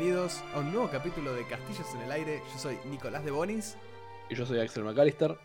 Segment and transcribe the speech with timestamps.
[0.00, 2.42] bienvenidos a un nuevo capítulo de Castillos en el Aire.
[2.54, 3.76] Yo soy Nicolás de Bonis.
[4.30, 5.36] Y yo soy Axel McAllister.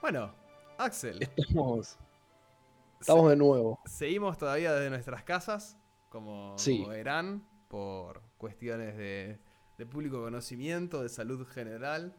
[0.00, 0.32] Bueno,
[0.78, 1.28] Axel.
[1.36, 1.98] Estamos,
[3.00, 3.80] estamos de nuevo.
[3.86, 5.76] Seguimos todavía desde nuestras casas,
[6.08, 6.78] como, Sí.
[6.78, 9.40] como verán, por cuestiones de,
[9.76, 12.14] de público conocimiento, de salud general.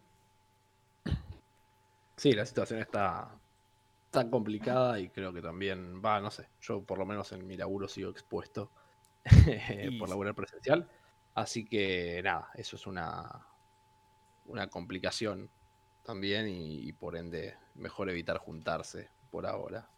[2.18, 3.30] Sí, la situación está
[4.10, 7.56] tan complicada y creo que también, va, no sé, yo por lo menos en mi
[7.56, 8.70] laburo sigo expuesto
[9.86, 10.90] Y- por laburar presencial.
[11.34, 13.48] Así que nada, eso es una,
[14.46, 15.50] una complicación
[16.04, 19.90] también y, y por ende mejor evitar juntarse por ahora.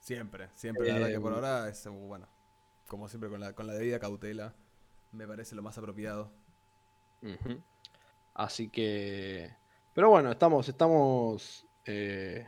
[0.00, 0.86] Siempre, siempre.
[0.86, 1.34] La verdad que por Em.
[1.34, 2.28] ahora es, bueno,
[2.86, 4.54] como siempre, con la, con la debida cautela,
[5.12, 6.30] me parece lo más apropiado.
[8.34, 9.50] Así que.
[9.94, 12.46] Pero bueno, estamos, estamos eh,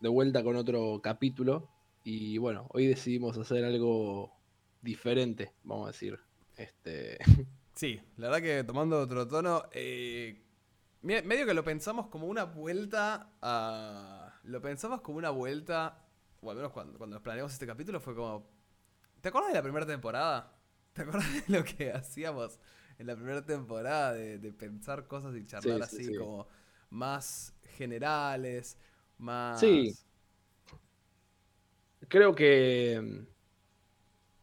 [0.00, 1.68] de vuelta con otro capítulo.
[2.02, 4.32] Y bueno, hoy decidimos hacer algo
[4.82, 6.18] diferente, vamos a decir.
[6.56, 7.18] Este.
[7.78, 10.42] Sí, la verdad que tomando otro tono, eh,
[11.02, 14.40] me- medio que lo pensamos como una vuelta a...
[14.44, 16.04] Lo pensamos como una vuelta,
[16.40, 18.50] o al menos cuando, cuando nos planeamos este capítulo fue como...
[19.20, 20.58] ¿Te acuerdas de la primera temporada?
[20.92, 22.58] ¿Te acuerdas de lo que hacíamos
[22.98, 24.14] en la primera temporada?
[24.14, 26.16] De, de pensar cosas y charlar Sí, sí, así sí.
[26.16, 26.48] como
[26.90, 28.78] más generales,
[29.18, 29.60] más...
[29.60, 29.94] Sí.
[32.08, 33.26] Creo que.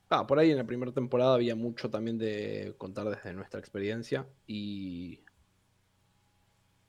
[0.09, 4.27] Ah, por ahí en la primera temporada había mucho también de contar desde nuestra experiencia.
[4.47, 5.21] Y.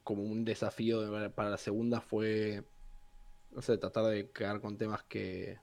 [0.04, 2.62] Como un desafío de- para la segunda fue.
[3.50, 5.58] No sé, tratar de quedar con temas que.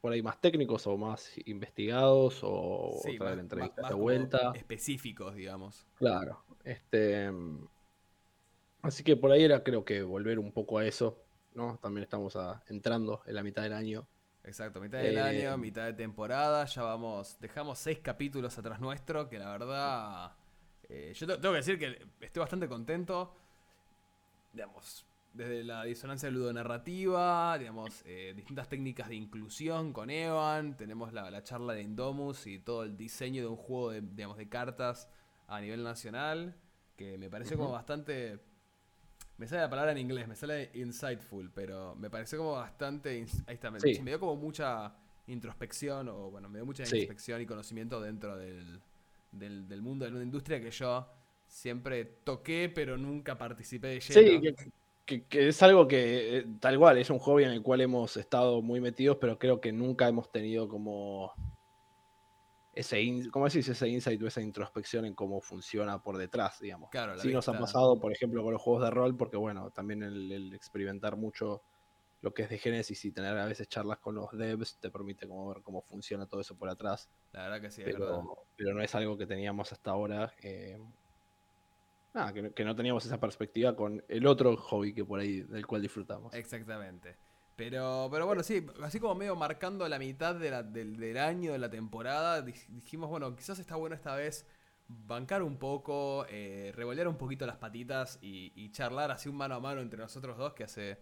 [0.00, 4.52] Por ahí más técnicos o más investigados o Sí, traer más- entrevistas más de vuelta.
[4.54, 5.86] Específicos, digamos.
[5.96, 7.30] Claro, este.
[7.30, 7.66] mm,
[8.80, 11.20] Así que por ahí era creo que volver un poco a eso,
[11.52, 11.78] ¿no?
[11.82, 14.06] También estamos a- entrando en la mitad del año.
[14.48, 19.28] Exacto, mitad del Eh, año, mitad de temporada, ya vamos, dejamos seis capítulos atrás nuestro,
[19.28, 20.32] que la verdad,
[20.88, 23.34] eh, yo te- tengo que decir que estoy bastante contento,
[24.54, 25.04] digamos,
[25.34, 31.42] desde la disonancia ludonarrativa, digamos, eh, distintas técnicas de inclusión con Evan, tenemos la, la
[31.44, 35.10] charla de Indomus y todo el diseño de un juego de, digamos, de cartas
[35.46, 36.56] a nivel nacional,
[36.96, 38.40] que me pareció como bastante...
[39.38, 43.24] Me sale la palabra en inglés, me sale insightful, pero me pareció como bastante...
[43.46, 43.98] Ahí está, me, Sí.
[44.02, 44.92] me dio como mucha
[45.28, 46.96] introspección, o bueno, me dio mucha Sí.
[46.98, 48.80] inspección y conocimiento dentro del,
[49.32, 51.06] del, del mundo de la industria que yo
[51.46, 54.20] siempre toqué, pero nunca participé de lleno.
[54.20, 54.54] Sí, que,
[55.06, 58.16] que- que es algo que eh, tal cual, es un hobby en el cual hemos
[58.16, 61.32] estado muy metidos, pero creo que nunca hemos tenido como
[62.80, 63.68] ese, in- ¿cómo decís?
[63.68, 66.90] Ese insight o esa introspección en cómo funciona por detrás, digamos.
[66.90, 69.70] Claro, la Sí nos ha pasado, por ejemplo, con los juegos de rol, porque bueno,
[69.72, 71.64] también el, el experimentar mucho
[72.20, 75.28] lo que es de Genesis y tener a veces charlas con los devs te permite
[75.28, 77.10] como ver cómo funciona todo eso por atrás.
[77.32, 78.28] La verdad que sí, es verdad.
[78.28, 80.34] Pero, pero no es algo que teníamos hasta ahora.
[80.42, 80.78] eh,
[82.14, 85.66] nada, que, que no teníamos esa perspectiva con el otro hobby que por ahí del
[85.66, 86.32] cual disfrutamos.
[86.32, 87.20] Exactamente.
[87.58, 91.52] Pero, pero bueno, sí, así como medio marcando la mitad de la- del, del año,
[91.52, 94.46] de la temporada, dij- dijimos, bueno, quizás está bueno esta vez
[94.88, 99.56] bancar un poco, eh, revolear un poquito las patitas y, y charlar así un mano
[99.56, 100.98] a mano entre nosotros dos, que hace,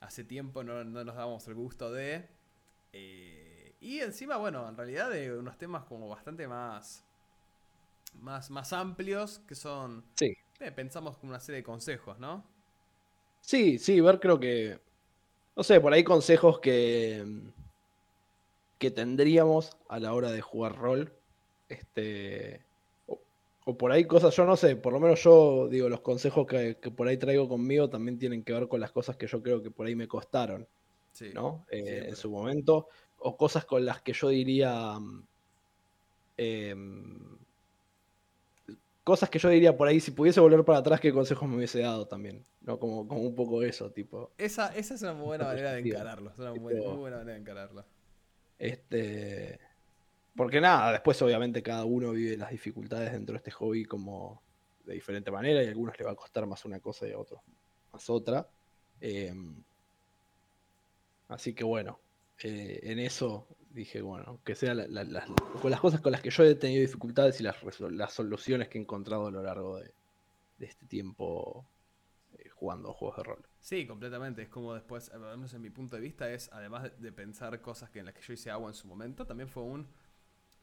[0.00, 2.28] hace tiempo no, no nos dábamos el gusto de.
[2.92, 7.04] Eh, y encima, bueno, en realidad de unos temas como bastante más,
[8.20, 10.36] más, más amplios, que son, Sí.
[10.60, 12.44] eh, pensamos como una serie de consejos, ¿no?
[13.40, 14.80] Sí, sí, ver creo que.
[15.56, 17.24] No sé, por ahí consejos que.
[18.78, 21.12] que tendríamos a la hora de jugar rol.
[21.68, 22.60] Este.
[23.06, 23.20] O,
[23.64, 26.76] o por ahí cosas, yo no sé, por lo menos yo digo, los consejos que,
[26.80, 29.62] que por ahí traigo conmigo también tienen que ver con las cosas que yo creo
[29.62, 30.66] que por ahí me costaron.
[31.14, 31.30] Sí.
[31.32, 31.64] ¿no?
[31.70, 32.88] Eh, en su momento,
[33.18, 35.26] o cosas con las que yo diría, mm,
[36.36, 37.38] em,
[39.04, 41.80] cosas que yo diría por ahí, si pudiese volver para atrás, qué consejos me hubiese
[41.80, 42.78] dado también, ¿no?
[42.78, 46.30] Como, como un poco eso, tipo, Esa, esa es una muy buena manera de encararlo.
[46.30, 47.84] Es una Tipo- muy buena manera de encararlo.
[48.58, 49.60] este,
[50.34, 54.42] porque nada, después obviamente cada uno vive las dificultades dentro de este hobby como
[54.84, 57.18] de diferente manera y a algunos le va a costar más una cosa y a
[57.18, 57.40] otros
[57.92, 58.46] más otra.
[59.00, 59.54] Em,
[61.28, 61.98] así que bueno,
[62.42, 65.26] eh, en eso dije, bueno, que sean la- la- las,
[65.60, 68.78] con las cosas con las que yo he tenido dificultades y las, las soluciones que
[68.78, 69.92] he encontrado a lo largo de,
[70.58, 71.66] de este tiempo
[72.38, 73.44] eh, jugando juegos de rol.
[73.60, 74.42] Sí, completamente.
[74.42, 78.06] Es como después, en mi punto de vista, es además de, pensar cosas que en
[78.06, 79.88] las que yo hice agua en su momento, también fue un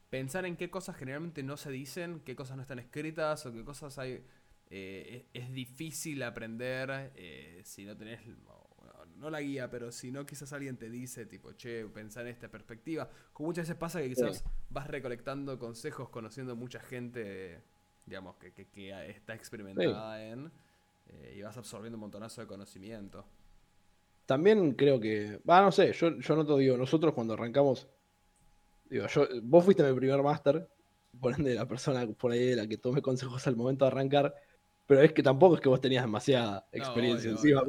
[0.10, 3.64] pensar en qué cosas generalmente no se dicen, qué cosas no están escritas o qué
[3.66, 4.24] cosas hay.
[4.70, 8.22] eh, es, es difícil aprender eh, si no tenés.
[9.22, 12.50] No, la guía, pero si no, quizás alguien te dice, tipo, che, pensar en esta
[12.50, 13.08] perspectiva.
[13.32, 17.62] Como muchas veces pasa que quizás vas recolectando consejos, conociendo mucha gente,
[18.06, 20.52] digamos, que, que, está experimentada en,
[21.08, 23.24] eh, y vas absorbiendo un montonazo de conocimiento.
[24.26, 27.88] También creo que, va, no sé, yo, yo no te digo, nosotros cuando arrancamos,
[28.90, 30.68] digo, yo, vos fuiste mi primer máster,
[31.20, 34.34] por ende la persona por ahí de la que tome consejos al momento de arrancar,
[34.88, 37.62] pero es que tampoco es que vos tenías demasiada experiencia encima.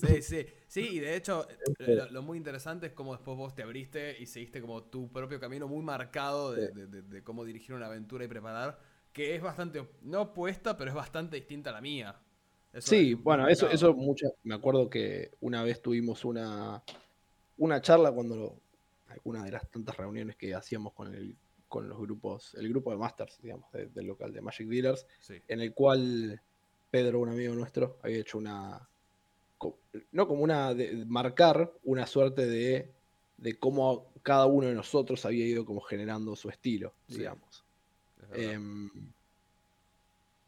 [0.00, 3.62] Sí, sí, sí, y de hecho este lo, muy interesante es cómo después vos te
[3.62, 8.28] abriste y seguiste como tu propio camino muy marcado de, cómo dirigir una aventura y
[8.28, 8.78] preparar,
[9.12, 12.18] que es bastante, no opuesta, pero es bastante distinta a la mía.
[12.78, 16.82] sí, bueno, eso, eso mucho, me acuerdo que una vez tuvimos una,
[17.58, 18.60] una charla cuando
[19.08, 21.36] alguna de las tantas reuniones que hacíamos con el
[21.70, 25.06] con los grupos, el grupo de masters, digamos, del local de Magic Dealers,
[25.46, 26.42] en el cual
[26.90, 28.89] Pedro, un amigo nuestro, había hecho una.
[30.12, 30.74] No como una.
[30.74, 32.90] De, marcar una suerte de.
[33.36, 37.64] de cómo cada uno de nosotros había ido como generando su estilo, digamos.
[38.32, 38.90] Em,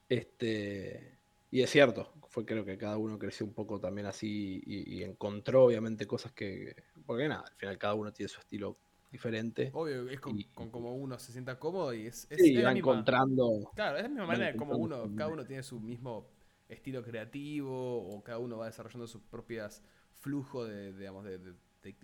[0.09, 1.19] este.
[1.51, 5.65] Y es cierto, fue creo que cada uno creció un poco también así y, encontró
[5.65, 6.75] obviamente cosas que.
[7.05, 8.77] Porque nada, al final cada uno tiene su estilo
[9.11, 9.71] diferente.
[9.75, 13.71] Obvio, es con, como uno se sienta cómodo y es, sí, va encontrando.
[13.75, 16.27] Claro, es la misma manera de como uno, cada uno tiene su mismo
[16.73, 19.83] estilo creativo o cada uno va desarrollando sus propias
[20.15, 21.55] flujos de, digamos, de,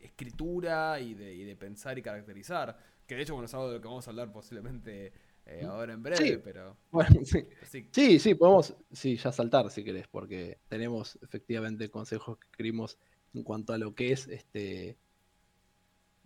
[0.02, 2.76] escritura y de, y de, pensar y caracterizar.
[3.06, 5.12] Que de hecho, bueno, es algo de lo que vamos a hablar posiblemente
[5.46, 6.76] eh, ahora en breve, pero.
[6.90, 7.46] Bueno, sí.
[7.90, 8.18] sí.
[8.18, 12.98] sí, podemos sí, ya saltar si querés, porque tenemos efectivamente consejos que escribimos
[13.34, 14.98] en cuanto a lo que es este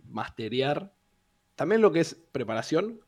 [0.08, 0.92] masterear.
[1.54, 3.00] También lo que es preparación,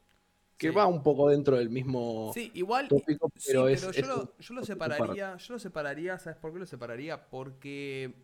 [0.56, 5.54] que va un poco dentro del mismo sí, igual, tópico, pero, yo, lo, separaría, yo
[5.54, 7.28] lo separaría, ¿sabes por qué lo separaría?
[7.28, 8.14] Porque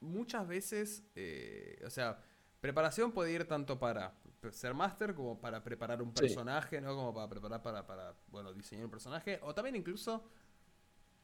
[0.00, 2.20] muchas veces, eh, o sea,
[2.60, 4.14] preparación puede ir tanto para
[4.52, 6.94] ser máster como para preparar un personaje, ¿no?
[6.94, 10.24] Como para preparar para, para, bueno, diseñar un personaje, o también incluso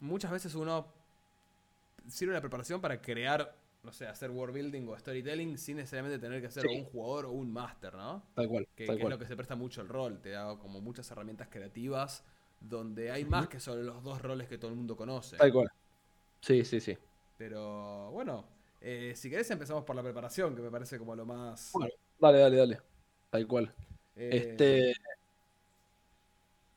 [0.01, 0.93] muchas veces uno
[2.09, 6.41] sirve la preparación para crear no sé, hacer world building o storytelling sin necesariamente tener
[6.41, 8.25] que ser un jugador o un máster, ¿no?
[8.35, 8.67] Tal cual.
[8.75, 12.25] Que, es lo que se presta mucho el rol, te da como muchas herramientas creativas
[12.61, 15.37] donde hay más que solo los dos roles que todo el mundo conoce.
[15.37, 15.71] Tal cual.
[16.41, 16.97] Sí, sí, sí.
[17.37, 18.47] Pero bueno,
[18.81, 21.71] eh, si querés empezamos por la preparación, que me parece como lo más...
[21.75, 22.81] Bueno, dale, dale, dale.
[23.31, 23.75] Tal cual.
[24.17, 24.95] Eh, este...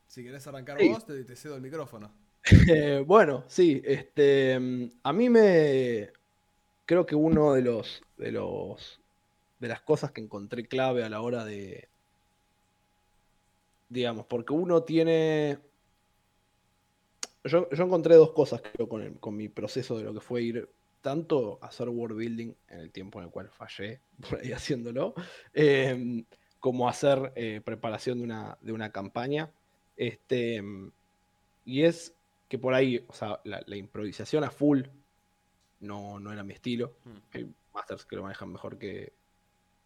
[0.07, 2.11] Si querés arrancar vos, te, cedo el micrófono.
[3.05, 4.55] bueno, sí, este,
[5.03, 6.11] a mí me,
[6.87, 8.99] creo que uno de los, de los
[9.59, 11.89] de las cosas que encontré clave a la hora de
[13.89, 15.59] digamos, porque uno tiene
[17.43, 20.69] yo, encontré dos cosas creo con, con mi proceso de lo que fue ir
[21.01, 23.99] tanto a hacer world building en el tiempo en el cual fallé
[24.29, 25.13] por ahí haciéndolo,
[25.53, 26.25] em,
[26.59, 29.51] como hacer eh, preparación de una, de una campaña.
[29.95, 30.61] Este,
[31.65, 32.13] y es
[32.49, 34.83] que por ahí, o sea, la improvisación a full
[35.79, 36.95] no, no era mi estilo.
[37.05, 37.17] Hmm.
[37.33, 39.13] Hay masters que lo manejan mejor que.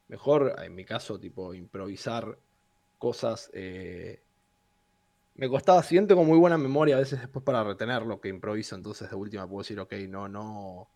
[0.08, 2.38] Mejor, en mi caso, tipo, improvisar
[2.98, 3.50] cosas.
[3.54, 4.22] Eh,
[5.36, 8.75] me costaba, siento con muy buena memoria a veces después para retener lo que improviso,
[8.75, 10.89] entonces de última puedo decir, ok, no, no.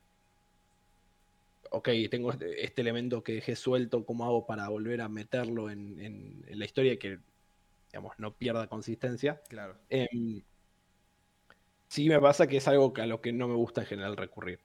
[1.71, 6.45] Ok, tengo este, este elemento que dejé suelto, ¿cómo hago para volver a meterlo en,
[6.47, 7.19] la historia que,
[7.91, 9.41] digamos, no pierda consistencia?
[9.49, 9.77] Claro.
[9.89, 10.43] Em,
[11.87, 14.15] sí me pasa que es algo que a lo que no me gusta en general
[14.15, 14.59] recurrir.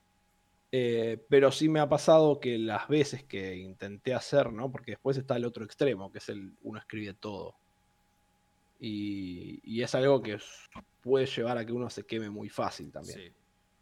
[0.73, 4.71] Eh, pero sí me ha pasado que las veces que intenté hacer, ¿no?
[4.71, 7.57] Porque después está el otro extremo, que es el uno escribe todo.
[8.79, 10.39] Y, es algo que
[11.03, 13.35] puede llevar a que uno se queme muy fácil también.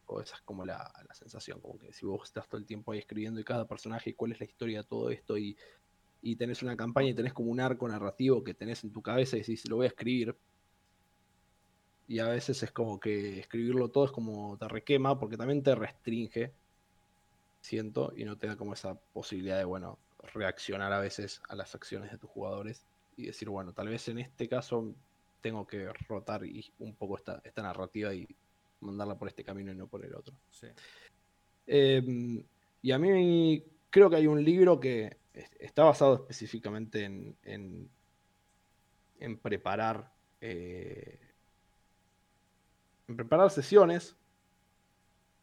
[0.07, 2.99] O esa es como la, sensación, como que si vos estás todo el tiempo ahí
[2.99, 5.57] escribiendo y cada personaje, cuál es la historia de todo esto, y,
[6.23, 9.37] y tenés una campaña y tenés como un arco narrativo que tenés en tu cabeza
[9.37, 10.35] y decís, lo voy a escribir,
[12.09, 15.75] y a veces es como que escribirlo todo es como te requema porque también te
[15.75, 16.55] restringe
[17.69, 19.99] siento, y no te da como esa posibilidad de, bueno,
[20.35, 24.19] reaccionar a veces a las acciones de tus jugadores y decir, bueno, tal vez en
[24.19, 24.95] este caso
[25.43, 28.27] tengo que rotar y un poco esta, esta narrativa y
[28.81, 30.35] mandarla por este camino y no por el otro.
[31.67, 32.43] Em,
[32.81, 35.19] y a mí creo que hay un libro que
[35.59, 37.37] está basado específicamente en,
[39.21, 40.11] en, preparar
[40.41, 41.19] eh,
[43.09, 44.17] en preparar sesiones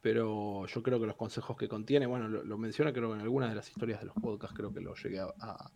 [0.06, 3.50] pero yo creo que los consejos que contiene, bueno, lo, menciona creo que en algunas
[3.50, 5.72] de las historias de los podcasts creo que lo llegué a,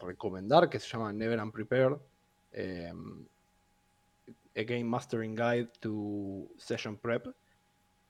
[0.00, 1.96] recomendar, que se llama Never Unprepared,
[2.50, 3.24] em,
[4.56, 7.28] A Game Mastering Guide to Session Prep,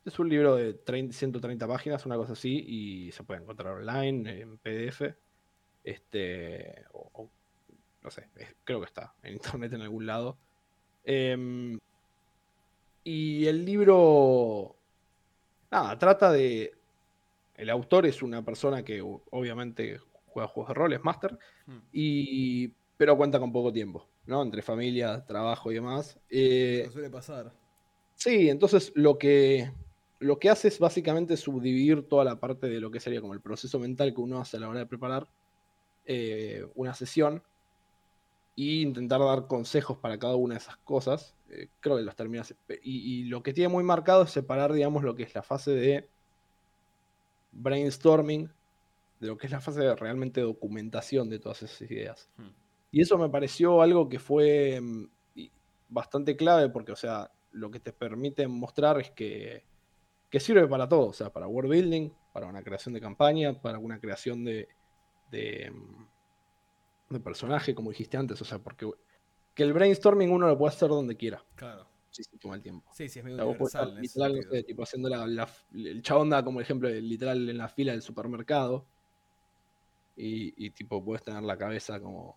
[0.06, 4.56] Es un libro de 130 páginas, una cosa así, y se puede encontrar online, en
[4.56, 5.14] PDF.
[5.84, 7.28] Este, o,
[8.02, 8.26] no sé,
[8.64, 10.38] creo que está en internet en algún lado.
[11.04, 11.78] Em,
[13.04, 14.76] y el libro,
[15.71, 16.73] nada, trata de...
[17.56, 21.78] El autor es una persona que obviamente juega juegos de rol, es máster, hmm.
[21.92, 24.42] y, pero cuenta con poco tiempo, ¿no?
[24.42, 26.18] Entre familia, trabajo y demás.
[26.30, 27.52] Eh, suele pasar.
[28.14, 29.71] Sí, entonces lo que,
[30.18, 33.40] lo que hace es básicamente subdividir toda la parte de lo que sería como el
[33.40, 35.28] proceso mental que uno hace a la hora de preparar
[36.04, 37.42] eh, una sesión
[38.56, 41.35] e intentar dar consejos para cada una de esas cosas.
[41.50, 42.44] Eh, creo que los termina.
[42.82, 45.73] Y, y, lo que tiene muy marcado es separar, digamos, lo que es la fase
[45.73, 46.09] de
[47.52, 48.50] brainstorming
[49.23, 52.28] de lo que es la fase de realmente documentación de todas esas ideas.
[52.37, 52.50] Hmm.
[52.90, 55.04] Y eso me pareció algo que fue mm,
[55.88, 59.62] bastante clave porque, o sea, lo que te permite mostrar es que,
[60.40, 64.00] sirve para todo, o sea, para world building, para una creación de campaña, para una
[64.00, 64.66] creación de,
[65.30, 66.06] de, mm,
[67.12, 68.90] de personaje, como dijiste antes, o sea, porque
[69.54, 71.45] que el brainstorming uno lo puede hacer donde quiera.
[71.54, 71.87] Claro.
[72.11, 72.90] Sí, sí, toma el tiempo.
[72.92, 73.99] Sí, sí, es medio universal.
[73.99, 78.87] literal, tipo haciendo la, el chabón da como ejemplo literal en la fila del supermercado
[80.14, 82.37] y, tipo puedes tener la cabeza como...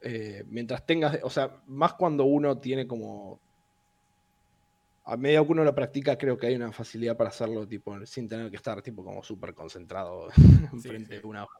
[0.00, 3.38] Eh, mientras tengas, o sea, más cuando uno tiene como...
[5.04, 8.28] A medida que uno lo practica, creo que hay una facilidad para hacerlo tipo sin
[8.28, 10.28] tener que estar tipo como súper concentrado
[10.72, 11.58] enfrente de una hoja.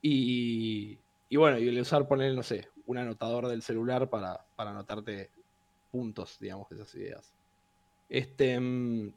[0.00, 4.70] Y, y bueno, y el usar poner, no sé, un anotador del celular para, para
[4.70, 5.30] anotarte
[5.90, 7.34] puntos, digamos, de esas ideas.
[8.08, 9.12] Este, mm,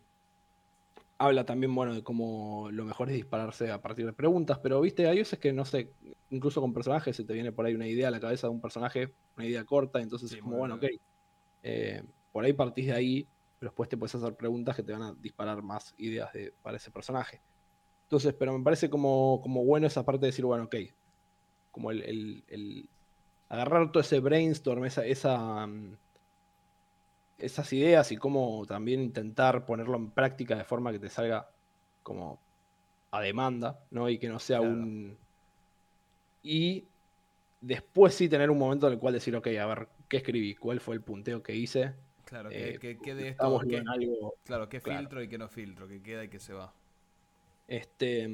[1.20, 5.08] habla también, bueno, de cómo lo mejor es dispararse a partir de preguntas, pero viste,
[5.08, 5.94] hay veces que, no sé,
[6.30, 8.62] incluso con personajes se te viene por ahí una idea a la cabeza de un
[8.62, 10.86] personaje, una idea corta, entonces es como, bueno, ok,
[11.64, 13.28] eh, por ahí partís de ahí,
[13.60, 16.78] pero después te puedes hacer preguntas que te van a disparar más ideas de, para
[16.78, 17.42] ese personaje.
[18.04, 20.76] Entonces, pero me parece como, como bueno esa parte de decir, bueno, ok,
[21.72, 22.90] como el, el,
[23.50, 25.96] agarrar todo ese brainstorm, esa, esa mm,
[27.40, 31.50] esas ideas y cómo también intentar ponerlo en práctica de forma que te salga
[32.04, 32.40] como
[33.12, 34.10] a demanda, ¿no?
[34.10, 35.18] Y que no sea un...
[36.44, 36.86] Y
[37.62, 40.56] después sí tener un momento en el cual decir, ok, a ver, ¿qué escribí?
[40.56, 41.94] ¿Cuál fue el punteo que hice?
[42.26, 43.44] Claro, que, eh, de esto...
[44.44, 46.74] claro, qué filtro y qué no filtro, que queda y que se va.
[47.68, 48.30] Este,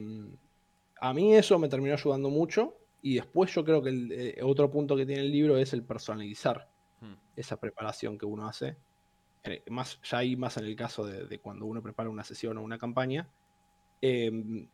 [1.00, 4.72] a mí eso me terminó ayudando mucho y después yo creo que el, eh, otro
[4.72, 6.68] punto que tiene el libro es el personalizar
[7.02, 7.14] hmm.
[7.36, 8.78] esa preparación que uno hace
[9.70, 12.80] más, ya ahí más en el caso de, cuando uno prepara una sesión o una
[12.80, 13.30] campaña,
[14.02, 14.68] em,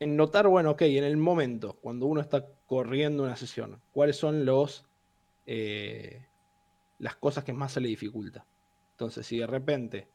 [0.00, 4.46] en notar, bueno, ok, en el momento, cuando uno está corriendo una sesión, cuáles son
[4.46, 4.86] los
[5.46, 6.24] eh,
[6.98, 8.46] las cosas que más se le dificulta.
[8.92, 10.08] Entonces, si de repente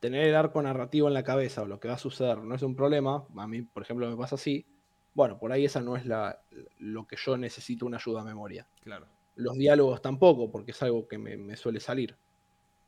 [0.00, 2.62] tener el arco narrativo en la cabeza o lo que va a suceder no es
[2.62, 4.66] un problema, a mí, por ejemplo, me pasa así,
[5.14, 6.42] bueno, por ahí esa no es la,
[6.78, 8.66] lo que yo necesito una ayuda a memoria.
[8.82, 9.06] Claro.
[9.36, 12.16] Los diálogos tampoco, porque es algo que me suele salir.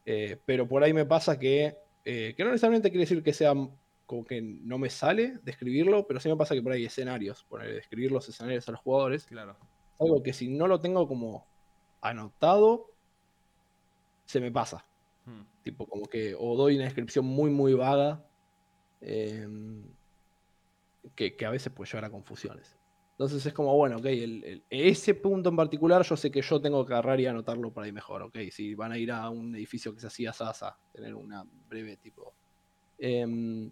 [0.06, 3.54] Eh, pero por ahí me pasa que, eh, que no necesariamente quiere decir que sea
[4.06, 7.62] como que no me sale describirlo, pero sí me pasa que por ahí escenarios, por
[7.62, 9.24] describir los escenarios a los jugadores.
[9.24, 9.56] Claro.
[9.98, 11.46] Algo que si no lo tengo como
[12.02, 12.90] anotado,
[14.26, 14.84] se me pasa.
[15.24, 15.44] Hmm.
[15.62, 18.22] Tipo, como que o doy una descripción muy, muy vaga,
[19.00, 19.82] em,
[21.14, 22.76] que, que, a veces puede llevar a confusiones.
[23.12, 24.06] Entonces es como, bueno, ok,
[24.70, 27.92] ese punto en particular yo sé que yo tengo que agarrar y anotarlo por ahí
[27.92, 31.44] mejor, ok, si van a ir a un edificio que se hacía Sasa, tener una
[31.68, 32.34] breve tipo...
[32.98, 33.70] Em,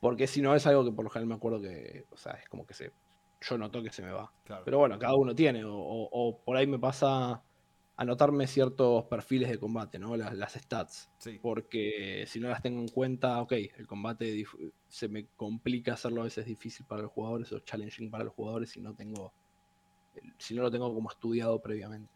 [0.00, 2.48] porque si no es algo que por lo general me acuerdo que, o sea, es
[2.48, 2.92] como que se,
[3.40, 4.32] yo noto que se me va.
[4.64, 7.42] Pero bueno, cada uno tiene, o por ahí me pasa
[7.98, 10.16] anotarme ciertos perfiles de combate, ¿no?
[10.16, 11.10] Las, stats.
[11.42, 14.44] Porque si no las tengo en cuenta, ok, el combate
[14.88, 18.70] se me complica hacerlo a veces difícil para los jugadores o challenging para los jugadores
[18.70, 19.32] si no tengo.
[20.38, 22.12] Si no lo tengo como estudiado previamente.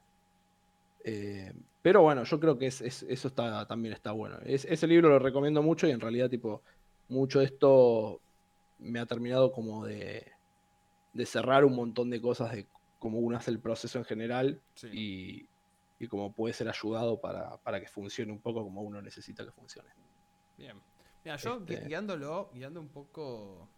[1.03, 4.39] Eh, pero bueno, yo creo que es, eso está, también está bueno.
[4.45, 6.63] ese libro lo recomiendo mucho y en realidad, tipo,
[7.09, 8.21] mucho de esto
[8.79, 10.31] me ha terminado como de,
[11.13, 12.67] de cerrar un montón de cosas de
[13.01, 14.61] cómo uno hace el proceso en general
[14.93, 15.49] y,
[16.05, 19.91] y cómo puede ser ayudado para, que funcione un poco como uno necesita que funcione.
[20.57, 20.81] Bien.
[21.25, 23.69] Mira, yo este guiándolo, guiando un poco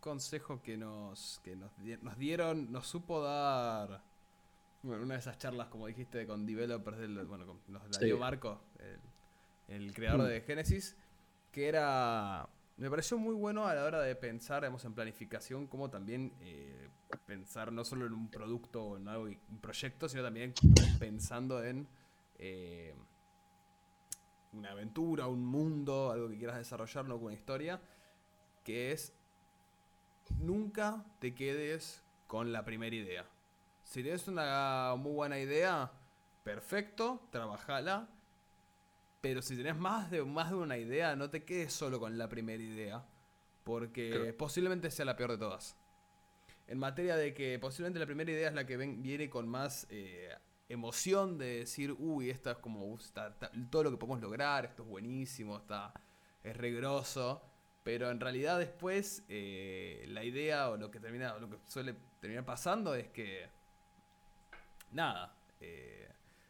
[0.00, 1.70] consejo que nos, que nos,
[2.18, 4.02] dieron, nos supo dar
[4.82, 8.60] bueno, una de esas charlas, como dijiste, con developers del, bueno, nos la dio Marco,
[9.68, 10.30] el, creador mm.
[10.30, 10.96] de Genesis,
[11.50, 12.48] que era
[12.78, 16.88] me pareció muy bueno a la hora de pensar en planificación, como también eh,
[17.26, 20.54] pensar no solo en un producto o en algo, un proyecto, sino también
[21.00, 21.88] pensando en,
[22.38, 22.94] eh,
[24.52, 27.80] una aventura, un mundo, algo que quieras desarrollar, no una historia,
[28.62, 29.12] que es
[30.38, 33.26] nunca te quedes con la primera idea.
[33.82, 35.90] Si tienes una muy buena idea,
[36.44, 38.08] perfecto, trabajala.
[39.20, 42.28] Pero si tenés más de, más de una idea, no te quedes solo con la
[42.28, 43.04] primera idea.
[43.64, 45.76] Porque posiblemente sea la peor de todas.
[46.68, 50.34] En materia de que posiblemente la primera idea es la que viene con más eh,
[50.68, 52.98] emoción de decir, uy, esta es como
[53.70, 55.92] todo lo que podemos lograr, esto es buenísimo, está,
[56.42, 57.42] es regroso.
[57.84, 62.44] Pero en realidad después eh, la idea o lo que termina, lo que suele terminar
[62.44, 63.48] pasando es que
[64.92, 66.08] nada, eh,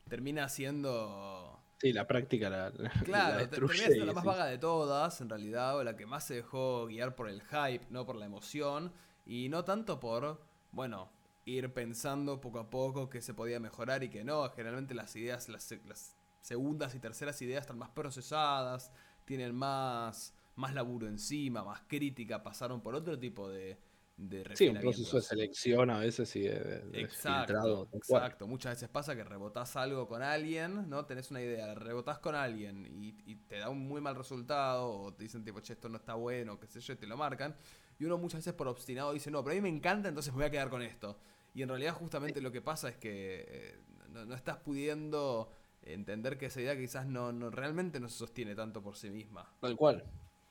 [0.09, 2.73] termina siendo Sí, la práctica la,
[3.05, 6.25] claro, la termina siendo la más vaga de todas, en realidad, o la que más
[6.25, 8.93] se dejó guiar por el hype, no por la emoción,
[9.25, 10.41] y no tanto por,
[10.73, 11.09] bueno,
[11.45, 14.49] ir pensando poco a poco que se podía mejorar y que no.
[14.51, 18.91] Generalmente las ideas, las, las segundas y terceras ideas están más procesadas,
[19.25, 23.79] tienen más más laburo encima, más crítica, pasaron por otro tipo de,
[24.19, 29.15] de Sí, un proceso de selección a veces y de, exacto, Exacto, muchas veces pasa
[29.15, 31.07] que rebotás algo con alguien, ¿no?
[31.07, 35.23] Tenés una idea, rebotás con alguien y, te da un muy mal resultado, o te
[35.23, 37.55] dicen tipo, che, esto no está bueno, qué sé yo, y te lo marcan.
[37.99, 40.39] Y uno muchas veces por obstinado dice, no, pero a mí me encanta, entonces me
[40.39, 41.19] voy a quedar con esto.
[41.55, 46.47] Y en realidad justamente lo que pasa es que eh, no, estás pudiendo entender que
[46.47, 49.53] esa idea quizás no, no realmente no se sostiene tanto por sí misma.
[49.61, 50.05] Tal cual.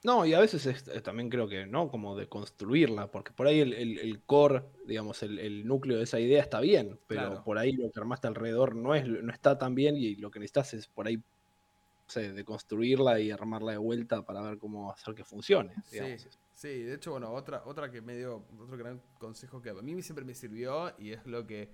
[0.08, 1.92] No, y a veces eh, también creo que, ¿no?
[1.92, 6.62] Como de construirla, porque por ahí el, core, digamos, el, núcleo de esa idea está
[6.62, 10.16] bien, pero por ahí lo que armaste alrededor no, es, no está tan bien y
[10.16, 11.24] lo que necesitas es por ahí, no
[12.08, 15.74] sé, de construirla y armarla de vuelta para ver cómo hacer que funcione.
[15.84, 16.00] Sí,
[16.54, 20.02] sí, de hecho, bueno, otra, otra que me dio, otro gran consejo que a mí
[20.02, 21.70] siempre me sirvió y es lo que,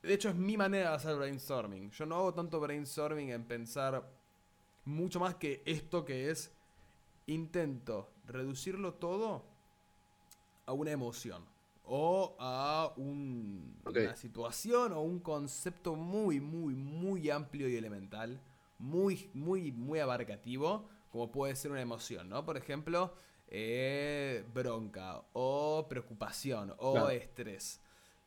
[0.00, 1.90] de hecho, es mi manera de hacer brainstorming.
[1.90, 4.08] Yo no hago tanto brainstorming en pensar
[4.84, 6.53] mucho más que esto que es
[7.26, 9.44] intento reducirlo todo
[10.66, 11.44] a una emoción
[11.86, 18.40] o a una situación o un concepto muy, muy, muy amplio y elemental,
[18.78, 22.44] muy, muy, muy abarcativo, como puede ser una emoción, ¿no?
[22.44, 23.14] Por ejemplo,
[23.48, 27.80] eh, bronca o preocupación o estrés.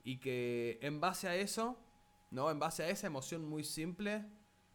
[0.04, 1.76] Y que en base a eso,
[2.32, 2.50] ¿no?
[2.52, 4.26] En base a esa emoción muy simple,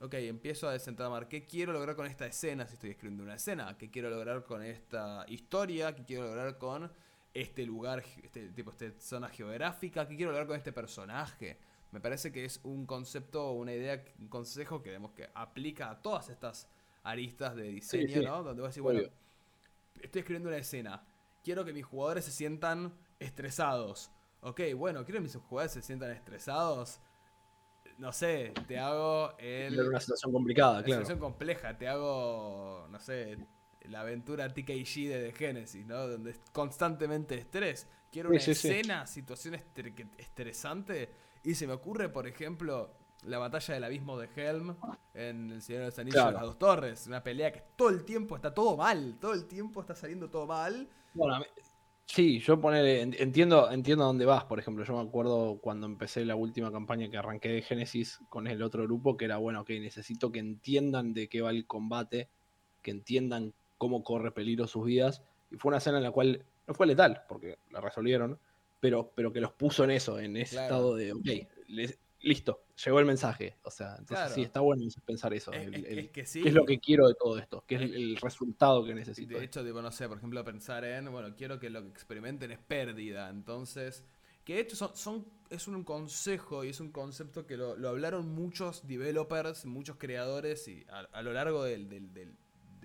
[0.02, 1.28] ok, empiezo a desentramar.
[1.28, 3.78] ¿Qué quiero lograr con esta escena si estoy escribiendo una escena?
[3.78, 5.94] ¿Qué quiero lograr con esta historia?
[5.94, 6.90] ¿Qué quiero lograr con
[7.32, 10.06] este lugar, este tipo, esta zona geográfica?
[10.08, 11.56] ¿Qué quiero lograr con este personaje?
[11.92, 16.02] Me parece que es un concepto, una idea, un consejo que vemos que aplica a
[16.02, 16.68] todas estas
[17.04, 18.42] aristas de diseño, ¿no?
[18.42, 19.02] Donde voy a decir, bueno,
[20.00, 21.06] estoy escribiendo una escena.
[21.44, 24.10] Quiero que mis jugadores se sientan estresados.
[24.40, 27.00] Ok, bueno, quiero que mis jugadores se sientan estresados
[27.98, 29.78] no sé, te hago el...
[29.81, 31.00] una situación complicada, una claro.
[31.02, 33.38] situación compleja, te hago, no sé,
[33.88, 36.07] la aventura TKG de The Genesis, ¿no?
[36.07, 37.88] Donde es constantemente estrés.
[38.11, 39.55] Quiero una escena, situación
[40.18, 41.11] estresante.
[41.44, 44.76] Y se me ocurre, por ejemplo, la batalla del abismo de Helm
[45.14, 47.07] en El Señor de los Anillos de las dos torres.
[47.07, 49.18] Una pelea que todo el tiempo está todo mal.
[49.20, 50.88] Todo el tiempo está saliendo todo mal.
[51.14, 51.44] Bueno,
[52.06, 52.84] Sí, yo poner,
[53.18, 57.16] entiendo, entiendo dónde vas, por ejemplo, yo me acuerdo cuando empecé la última campaña que
[57.16, 61.28] arranqué de Genesis con el otro grupo, que era bueno, que necesito que entiendan de
[61.28, 62.28] qué va el combate,
[62.82, 66.74] que entiendan cómo corre peligro sus vidas, y fue una escena en la cual no
[66.74, 68.38] fue letal, porque la resolvieron,
[68.78, 71.28] pero, pero que los puso en eso, en ese estado de, ok,
[71.68, 73.56] les, listo, llegó el mensaje.
[73.62, 75.52] O sea, entonces sí, está bueno pensar eso.
[75.52, 76.42] Es, que sí.
[76.42, 77.64] ¿Qué es lo que quiero de todo esto?
[77.66, 79.38] ¿Qué es el, resultado que necesito?
[79.38, 82.58] De hecho, no sé, por ejemplo, pensar en, bueno, quiero que lo que experimenten es
[82.58, 83.28] pérdida.
[83.28, 84.04] Entonces,
[84.44, 88.28] que de hecho son, son es un consejo y es un concepto que lo, hablaron
[88.28, 92.28] muchos developers, muchos creadores y a, lo largo de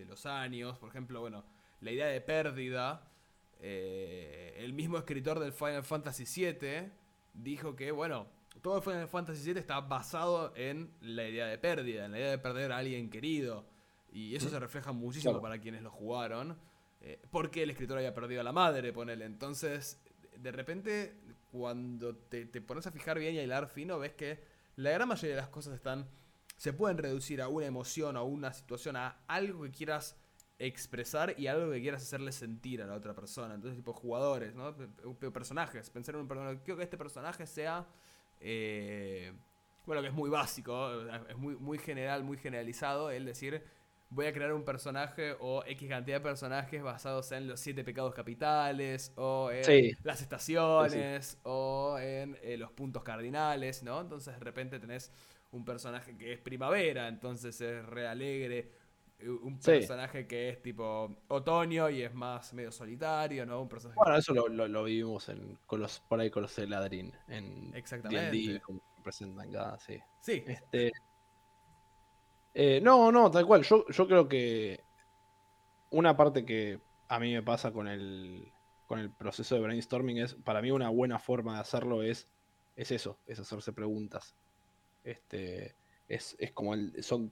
[0.08, 0.78] los años.
[0.78, 1.46] Por ejemplo, bueno,
[1.82, 3.12] la idea de pérdida.
[3.60, 6.92] Eh, el mismo escritor del Final Fantasy VII
[7.34, 8.28] dijo que, bueno,
[8.62, 12.38] todo Final Fantasy VII está basado en la idea de pérdida, en la idea de
[12.38, 13.66] perder a alguien querido.
[14.12, 16.58] Y eso se refleja muchísimo para quienes lo jugaron.
[17.02, 19.26] Eh, porque el escritor había perdido a la madre, ponele.
[19.26, 20.02] Entonces,
[20.36, 21.20] de repente,
[21.52, 24.44] cuando te, pones a fijar bien y a hilar fino, ves que
[24.76, 26.08] la gran mayoría de las cosas están.
[26.58, 30.18] se pueden reducir a una emoción, a una situación, a algo que quieras
[30.60, 33.54] expresar y algo que quieras hacerle sentir a la otra persona.
[33.54, 34.76] Entonces, tipo jugadores, ¿no?
[35.32, 35.90] Personajes.
[35.90, 36.60] Pensar en un personaje.
[36.64, 37.86] Quiero que este personaje sea
[38.40, 39.34] eh,
[39.86, 40.92] bueno, que es muy básico,
[41.30, 43.64] es muy, muy general, muy generalizado, el decir,
[44.10, 48.14] voy a crear un personaje o X cantidad de personajes basados en los siete pecados
[48.14, 54.02] capitales, o en las estaciones, o en eh, los puntos cardinales, ¿no?
[54.02, 55.12] Entonces de repente tenés
[55.52, 58.72] un personaje que es primavera, entonces es re alegre.
[59.24, 63.62] Un personaje que es tipo otoño y es más medio solitario, ¿no?
[63.62, 67.12] Un personaje bueno, eso lo, lo, vivimos en, con los, por ahí con los Eladrin
[67.28, 68.62] en Exactamente.
[68.62, 70.00] como presentan cada, sí.
[70.22, 70.44] Sí.
[70.46, 70.92] Este,
[72.54, 73.64] eh, no, no, tal cual.
[73.64, 74.84] Yo, yo creo que
[75.92, 78.52] una parte que a mí me pasa con el,
[78.86, 82.28] con el proceso de brainstorming es, para mí una buena forma de hacerlo es,
[82.76, 84.36] es eso, es hacerse preguntas.
[85.04, 85.76] Este,
[86.08, 87.32] es, es como el, son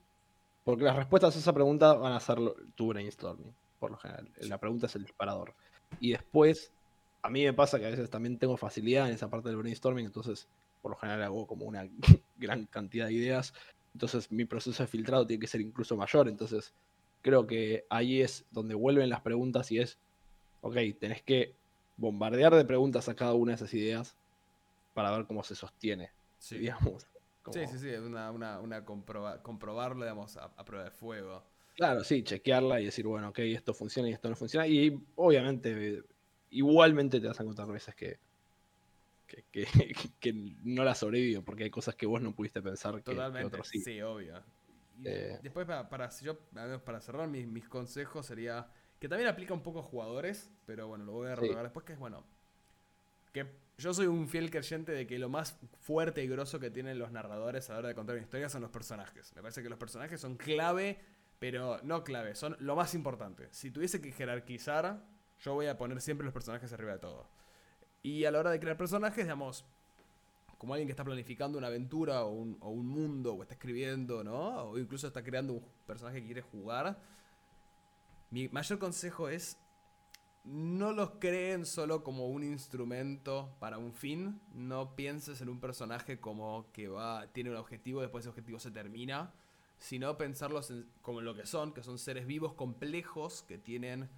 [0.66, 2.40] porque las respuestas a esa pregunta van a ser
[2.76, 4.28] tu brainstorming, por lo general.
[4.42, 5.54] La pregunta es el disparador.
[6.00, 6.74] Y después,
[7.22, 10.08] a mí me pasa que a veces también tengo facilidad en esa parte del brainstorming,
[10.08, 10.48] entonces
[10.82, 11.88] por lo general hago como una
[12.38, 13.54] gran cantidad de ideas.
[13.94, 16.28] Entonces mi proceso de filtrado tiene que ser incluso mayor.
[16.28, 16.74] Entonces
[17.22, 20.00] creo que ahí es donde vuelven las preguntas y es,
[20.62, 21.54] ok, tenés que
[21.98, 24.16] bombardear de preguntas a cada una de esas ideas
[24.96, 26.58] para ver cómo se sostiene, sí.
[26.58, 27.08] digamos.
[27.52, 31.44] Sí, sí, sí, una, una, una comprobarlo, digamos, a, prueba de fuego.
[31.76, 34.66] Claro, sí, chequearla y decir, bueno, ok, esto funciona y esto no funciona.
[34.68, 36.04] Y obviamente,
[36.50, 38.18] igualmente te vas a encontrar veces que,
[39.28, 39.46] que,
[40.20, 43.68] que, no la sobrevivió, porque hay cosas que vos no pudiste pensar que, Totalmente, otros
[43.68, 43.82] sí.
[43.82, 44.42] sí obvio.
[45.04, 45.38] Eh.
[45.44, 46.40] Después, para, para, yo,
[46.86, 48.68] para cerrar, mis, mis consejos sería,
[49.00, 51.94] que también aplica un poco a jugadores, pero bueno, lo voy a renovar después, que
[51.94, 52.24] es, bueno,
[53.34, 56.98] que yo soy un fiel creyente de que lo más fuerte y grosso que tienen
[56.98, 59.34] los narradores a la hora de contar una historia son los personajes.
[59.36, 61.00] Me parece que los personajes son clave,
[61.40, 63.50] pero no clave, son lo más importante.
[63.52, 65.04] Si tuviese que jerarquizar,
[65.42, 67.28] yo voy a poner siempre los personajes arriba de todo.
[68.02, 69.66] Y a la hora de crear personajes, digamos,
[70.58, 74.24] como alguien que está planificando una aventura o un, o un mundo, o está escribiendo,
[74.24, 74.70] ¿no?
[74.70, 76.98] O incluso está creando un personaje que quiere jugar.
[78.32, 79.58] Mi mayor consejo es
[80.46, 84.40] no los creen solo como un instrumento para un fin.
[84.54, 88.72] No pienses en un personaje como que va, tiene un objetivo, después ese objetivo se
[88.72, 89.34] termina.
[89.78, 94.10] Sino pensarlos como lo que son, que son seres vivos complejos, que tienen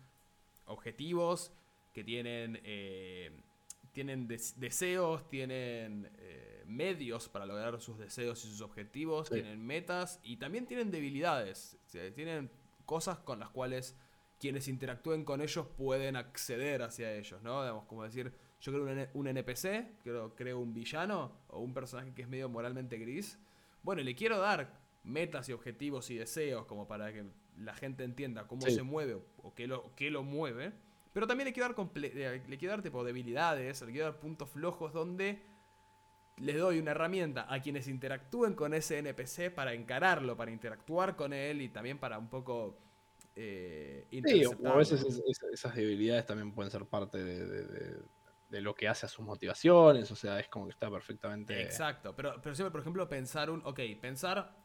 [0.66, 1.52] objetivos,
[1.94, 3.32] que tienen, eh,
[3.92, 10.38] tienen deseos, tienen eh, medios para lograr sus deseos y sus objetivos, tienen metas y
[10.38, 11.78] también tienen debilidades.
[12.14, 12.52] tienen
[12.86, 13.96] cosas con las cuales
[14.40, 17.62] quienes interactúen con ellos pueden acceder hacia ellos, ¿no?
[17.62, 22.14] Digamos, como decir, yo creo un, un NPC, creo, creo un villano o un personaje
[22.14, 23.40] que es medio moralmente gris.
[23.84, 27.26] Bueno, le quiero dar metas y objetivos y deseos como para que
[27.58, 30.74] la gente entienda cómo se mueve o qué lo, qué lo mueve.
[31.14, 34.50] Pero también le quiero dar, eh, le quiero dar tipo debilidades, le quiero dar puntos
[34.50, 35.42] flojos donde
[36.38, 41.34] les doy una herramienta a quienes interactúen con ese NPC para encararlo, para interactuar con
[41.34, 42.78] él y también para un poco
[43.40, 45.22] eh, sí, o a veces
[45.52, 50.40] esas debilidades también pueden ser parte de, lo que hace a sus motivaciones, o sea,
[50.40, 51.62] es como que está perfectamente...
[51.62, 54.58] Exacto, pero, pero siempre, por ejemplo, pensar un, ok, pensar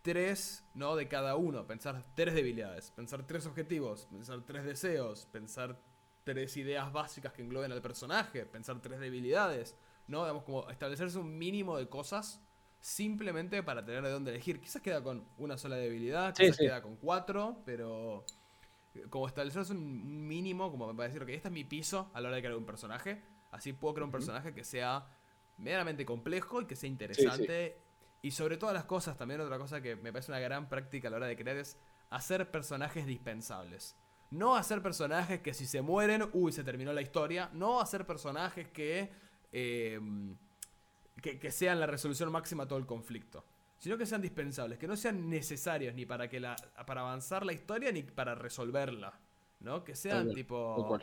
[0.00, 0.96] tres, ¿no?
[0.96, 5.78] De cada uno, pensar tres debilidades, pensar tres objetivos, pensar tres deseos, pensar
[6.24, 10.22] tres ideas básicas que engloben al personaje, pensar tres debilidades, ¿no?
[10.22, 12.40] Digamos, como establecerse un mínimo de cosas
[12.86, 14.60] simplemente para tener de dónde elegir.
[14.60, 18.24] Quizás queda con una sola debilidad, quizás queda con cuatro, pero
[18.94, 22.20] eh, como establecer un mínimo, como me a decir, que este es mi piso a
[22.20, 25.04] la hora de crear un personaje, así puedo crear un personaje que sea
[25.58, 27.76] medianamente complejo y que sea interesante.
[28.22, 31.10] Y sobre todas las cosas, también otra cosa que me parece una gran práctica a
[31.10, 33.96] la hora de crear es hacer personajes dispensables.
[34.30, 37.50] No hacer personajes que si se mueren, uy, se terminó la historia.
[37.52, 39.10] No hacer personajes que...
[39.50, 39.98] Eh,
[41.20, 43.44] que, sean la resolución máxima a todo el conflicto.
[43.78, 47.52] Sino que sean dispensables, que no sean necesarios ni para, que la, para avanzar la
[47.52, 49.18] historia ni para resolverla.
[49.60, 49.84] ¿No?
[49.84, 50.98] Que sean tipo.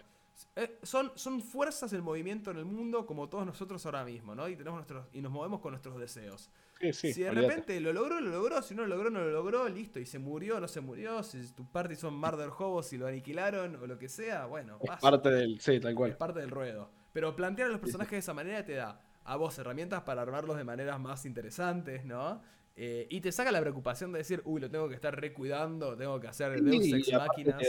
[0.56, 4.48] Eh, son, son fuerzas en movimiento en el mundo como todos nosotros ahora mismo, ¿no?
[4.48, 6.50] Y, tenemos nuestros, y nos movemos con nuestros deseos.
[6.92, 10.00] si de repente lo logró, lo logró, si no lo logró, no lo logró, listo,
[10.00, 13.76] y se murió, no se murió, si tu party son Murder Hobos y lo aniquilaron
[13.76, 16.12] o lo que sea, bueno, es parte del, sí, tal cual.
[16.12, 16.90] Es parte del ruedo.
[17.14, 20.58] Pero plantear a los personajes de esa manera te da a vos herramientas para armarlos
[20.58, 22.42] de maneras más interesantes, ¿no?
[22.76, 26.20] Eh, y te saca la preocupación de decir, uy, lo tengo que estar recuidando, tengo
[26.20, 27.62] que hacer Deus Ex Máquinas.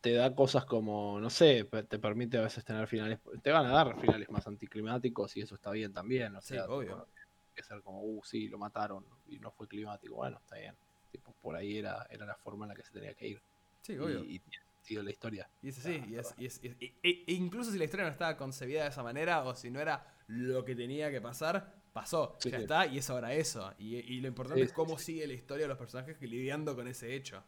[0.00, 3.70] Te da, cosas como, no sé, te permite a veces tener finales, te van a
[3.70, 6.34] dar finales más anticlimáticos y eso está bien también.
[6.36, 7.06] O sea, sí, obvio.
[7.54, 10.14] Que ser como, uh, sí, lo mataron y no fue climático.
[10.14, 10.74] Bueno, está bien.
[11.10, 13.42] Tipo, por ahí era, era la forma en la que se tenía que ir.
[13.82, 14.24] Sí, obvio.
[14.24, 14.40] Y,
[14.88, 15.50] y la historia.
[15.60, 18.84] Y es así, y es, y es, e incluso si la historia no estaba concebida
[18.84, 22.86] de esa manera o si no era lo que tenía que pasar, pasó, ya está,
[22.86, 23.72] y es ahora eso.
[23.78, 27.42] Y, lo importante es cómo sigue la historia de los personajes lidiando con ese hecho.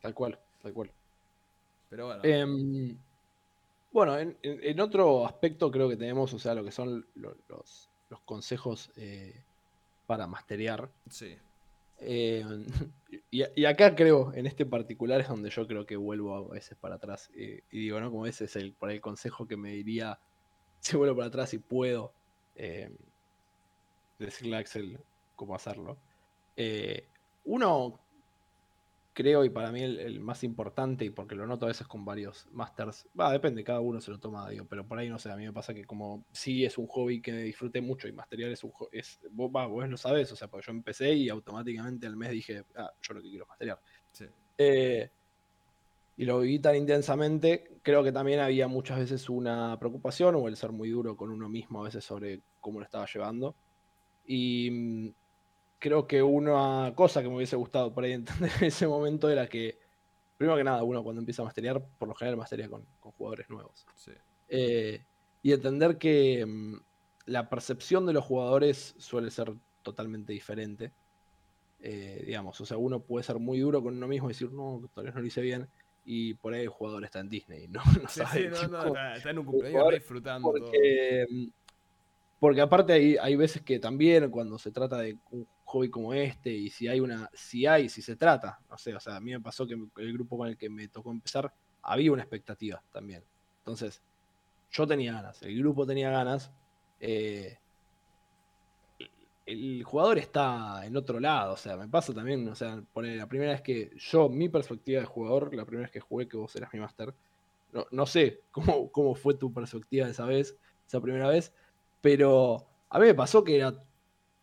[0.00, 0.92] Tal cual, tal cual.
[1.88, 2.22] Pero bueno.
[2.24, 2.96] Em,
[3.92, 9.42] bueno, en, otro aspecto creo que tenemos, o sea, lo que son los, consejos eh,
[10.06, 10.90] para masterear.
[11.10, 11.36] Sí.
[11.98, 12.44] Eh,
[13.30, 16.96] y, acá creo, en este particular es donde yo creo que vuelvo a veces para
[16.96, 17.30] atrás.
[17.34, 18.10] Eh, y digo, ¿no?
[18.10, 20.20] Como ese es el, por el consejo que me diría,
[20.80, 22.12] si vuelvo para atrás y puedo
[22.56, 22.90] eh,
[24.18, 24.98] decirle a Axel
[25.34, 25.96] cómo hacerlo.
[27.44, 28.00] uno
[29.16, 32.46] creo, y para mí el, más importante, y porque lo noto a veces con varios
[32.52, 35.36] masters, va, depende, cada uno se lo toma, digo, pero por ahí no sé, a
[35.36, 38.62] mí me pasa que como sí es un hobby que disfruté mucho y Masterial es
[38.62, 42.14] un hobby, es, vos, vos lo sabes, o sea, porque yo empecé y automáticamente al
[42.14, 43.78] mes dije, ah, yo lo que quiero es Masterial.
[44.58, 45.08] Eh,
[46.18, 50.56] y lo viví tan intensamente, creo que también había muchas veces una preocupación o el
[50.56, 53.54] ser muy duro con uno mismo a veces sobre cómo lo estaba llevando.
[54.26, 55.08] Y mm,
[55.78, 59.46] creo que una cosa que me hubiese gustado por ahí entender en ese momento era
[59.46, 59.78] que,
[60.36, 63.48] primero que nada, uno cuando empieza a masterear, por lo general masterea con, con jugadores
[63.48, 63.86] nuevos.
[64.48, 65.04] Eh,
[65.44, 66.74] y entender que mm,
[67.26, 70.90] la percepción de los jugadores suele ser totalmente diferente.
[71.78, 74.82] Eh, digamos, o sea, uno puede ser muy duro con uno mismo y decir, no,
[74.92, 75.68] todavía no lo hice bien.
[76.08, 77.82] Y por ahí el jugador está en Disney, ¿no?
[78.02, 80.50] no sabe, está, en un cumpleaños disfrutando.
[80.50, 81.46] Porque, mm,
[82.38, 86.50] porque aparte hay, hay veces que también cuando se trata de un hobby como este
[86.50, 89.32] y si hay una, si hay, si se trata, no sé, o sea, a mí
[89.32, 93.22] me pasó que el grupo con el que me tocó empezar había una expectativa también.
[93.58, 94.00] Entonces,
[94.70, 96.52] yo tenía ganas, el grupo tenía ganas.
[97.00, 97.58] Eh,
[99.46, 103.28] el jugador está en otro lado, o sea, me pasa también, o sea, poner la
[103.28, 106.54] primera vez que yo, mi perspectiva de jugador, la primera vez que jugué, que vos
[106.56, 107.14] eras mi máster,
[107.72, 110.56] no, no, sé cómo, cómo fue tu perspectiva esa vez,
[110.86, 111.52] esa primera vez,
[112.00, 113.74] pero a mí me pasó que era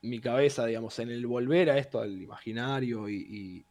[0.04, 3.66] mi cabeza, digamos, en el volver a esto, al imaginario y,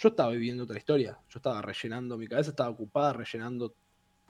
[0.00, 1.18] yo estaba viviendo otra historia.
[1.28, 3.74] Yo estaba rellenando, mi cabeza estaba ocupada rellenando.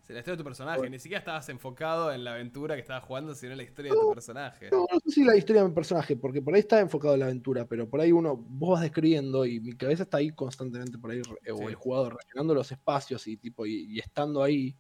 [0.09, 3.05] Se la historia de tu personaje, ni siquiera estabas enfocado en la aventura que estabas
[3.05, 4.71] jugando, sino en la historia de tu personaje.
[4.71, 7.21] No, no sé si la historia de mi personaje, porque por ahí está enfocado en
[7.21, 10.97] la aventura, pero por ahí uno, vos vas describiendo y mi cabeza está ahí constantemente
[10.97, 11.21] por ahí,
[11.53, 14.75] o el jugador, rellenando los espacios y tipo, y estando ahí,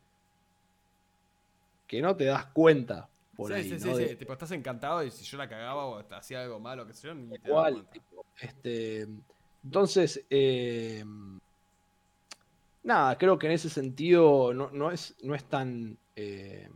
[1.87, 5.37] que no te das cuenta, sí, sí, sí, sí, tipo, estás encantado y si yo
[5.37, 9.07] la cagaba o hacía algo malo, que sé yo, ni te Igual, tipo, este,
[9.62, 11.05] entonces, eh,
[12.88, 16.68] nada, creo que en ese sentido no, es, no es tan eh,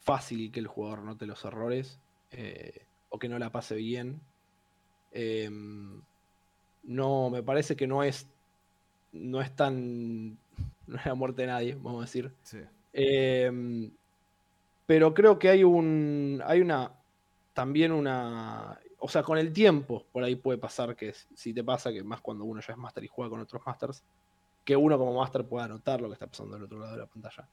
[0.00, 2.00] fácil que el jugador note los errores
[2.32, 4.20] eh, o que no la pase bien.
[6.82, 8.26] no, me parece que no es,
[9.12, 10.30] no es tan,
[10.86, 12.32] no es la muerte de nadie, vamos a decir.
[12.42, 12.58] Sí.
[14.90, 16.42] Pero creo que hay un.
[16.44, 16.90] hay una.
[17.52, 18.80] también una.
[18.98, 22.20] O sea, con el tiempo, por ahí puede pasar que si te pasa, que más
[22.20, 24.02] cuando uno ya es máster y juega con otros masters,
[24.64, 27.06] que uno como máster pueda notar lo que está pasando del otro lado de la
[27.06, 27.48] pantalla.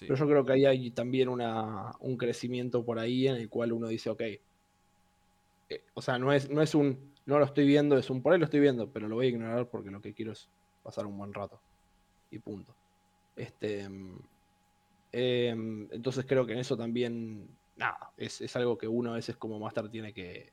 [0.00, 3.72] Pero yo creo que ahí hay también una, un crecimiento por ahí en el cual
[3.72, 4.20] uno dice, ok.
[4.20, 7.14] Eh, o sea, no es, no es un.
[7.26, 9.28] No lo estoy viendo, es un por ahí lo estoy viendo, pero lo voy a
[9.30, 10.48] ignorar porque lo que quiero es
[10.82, 11.60] pasar un buen rato.
[12.30, 12.74] Y punto.
[13.36, 13.88] Este.
[15.16, 19.60] Em, entonces creo que en eso también, nada, es, algo que uno a veces como
[19.60, 20.50] máster tiene que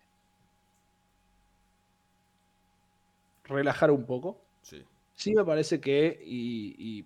[3.46, 4.40] relajar un poco.
[4.62, 4.86] Sí.
[5.22, 7.06] Sí me parece que, y,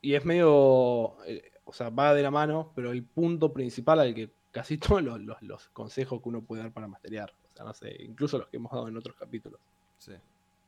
[0.00, 4.14] y, es medio, eh, o sea, va de la mano, pero el punto principal al
[4.14, 7.96] que casi todos los, consejos que uno puede dar para masterear, o sea, no sé,
[7.98, 9.58] incluso los que hemos dado en otros capítulos.
[9.98, 10.12] Sí.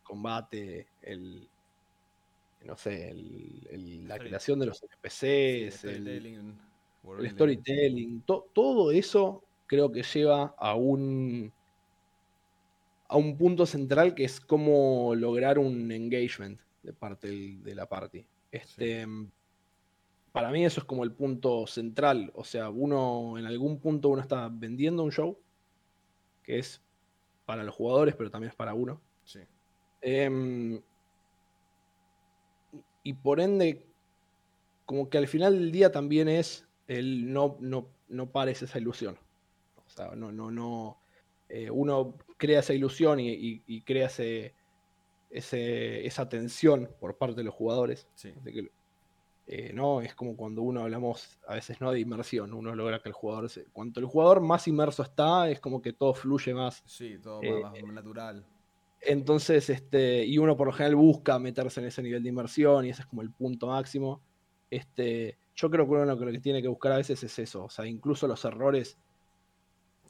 [0.03, 1.49] Combate, el,
[2.65, 3.15] no sé,
[4.05, 6.57] la creación de los NPCs, el,
[7.31, 11.53] storytelling, todo eso creo que lleva a un
[13.13, 18.27] a un punto central que es cómo lograr un engagement de parte de la party.
[18.51, 19.07] Este,
[20.33, 22.33] Para mí eso es como el punto central.
[22.35, 25.39] O sea, uno en algún punto uno está vendiendo un show
[26.43, 26.81] que es
[27.45, 28.99] para los jugadores, pero también es para uno.
[29.25, 29.41] Sí.
[30.01, 30.81] Em,
[33.03, 33.85] y por ende,
[34.87, 39.19] como que al final del día también es el no, no, no pares esa ilusión.
[39.87, 40.99] O sea, no, no, no.
[41.51, 44.53] Eh, uno crea esa ilusión y, crea ese,
[45.31, 48.09] esa tensión por parte de los jugadores.
[49.47, 53.11] Eh, no, es como cuando uno hablamos a veces no de inmersión, uno logra que
[53.11, 56.83] el jugador se, cuanto el jugador más inmerso está, es como que todo fluye más.
[56.85, 58.45] Sí, todo más eh, natural.
[59.01, 62.91] Entonces, este, y uno por lo general busca meterse en ese nivel de inmersión y
[62.91, 64.21] ese es como el punto máximo.
[64.69, 67.71] Este, yo creo que uno lo que tiene que buscar a veces es eso, o
[67.71, 68.99] sea, incluso los errores,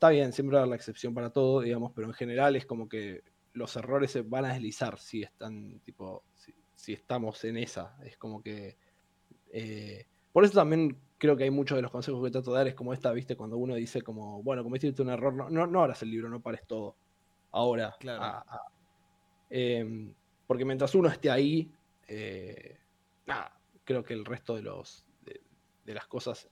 [0.02, 2.66] está bien, siempre va a haber la excepción para todo, digamos, pero en general es
[2.66, 6.24] como que los errores se van a deslizar si están, tipo,
[6.74, 8.76] si, estamos en esa, es como que...
[9.52, 12.66] Eh, por eso también creo que hay muchos de los consejos que trato de dar,
[12.66, 15.84] es como esta, viste, cuando uno dice como, bueno, cometiste un error, no, no, no
[15.84, 16.96] el libro, no pares todo
[17.52, 17.94] ahora.
[18.00, 18.44] Claro.
[19.50, 20.12] Em,
[20.48, 21.70] porque mientras uno esté ahí,
[22.08, 22.76] eh,
[23.26, 25.06] nada, creo que el resto de los
[25.84, 26.48] de, las cosas.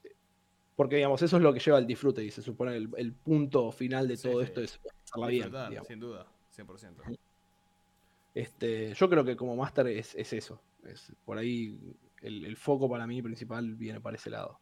[0.80, 3.70] Porque digamos, eso es lo que lleva al disfrute, y se supone el, el punto
[3.70, 5.84] final de todo esto es pasarla bien.
[5.86, 7.18] Sin duda, 100%.
[8.32, 10.58] Este, yo creo que como máster es, eso.
[10.82, 11.78] Es, por ahí
[12.22, 14.58] el, foco para mí principal viene para ese lado.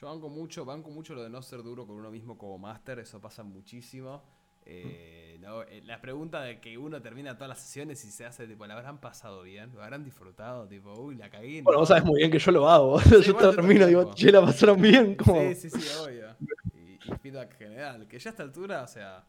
[0.00, 3.00] Yo banco mucho, banco mucho lo de no ser duro con uno mismo como máster,
[3.00, 4.22] eso pasa muchísimo.
[4.66, 5.38] Eh,
[5.70, 8.74] eh, la pregunta de que uno termina todas las sesiones y se hace, tipo, ¿la
[8.74, 9.72] habrán pasado bien?
[9.72, 10.66] ¿Lo habrán disfrutado?
[10.66, 11.62] Tipo, uy, la cagué.
[11.62, 13.00] Bueno, vos sabes muy bien que yo lo hago.
[13.00, 15.14] yo termino y digo, che, la pasaron bien.
[15.14, 15.40] Como...
[15.54, 16.36] Sí, sí, sí, obvio.
[16.74, 18.08] Y, feedback general.
[18.08, 19.24] Que ya a esta altura, o sea,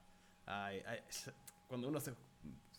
[1.68, 2.14] cuando uno se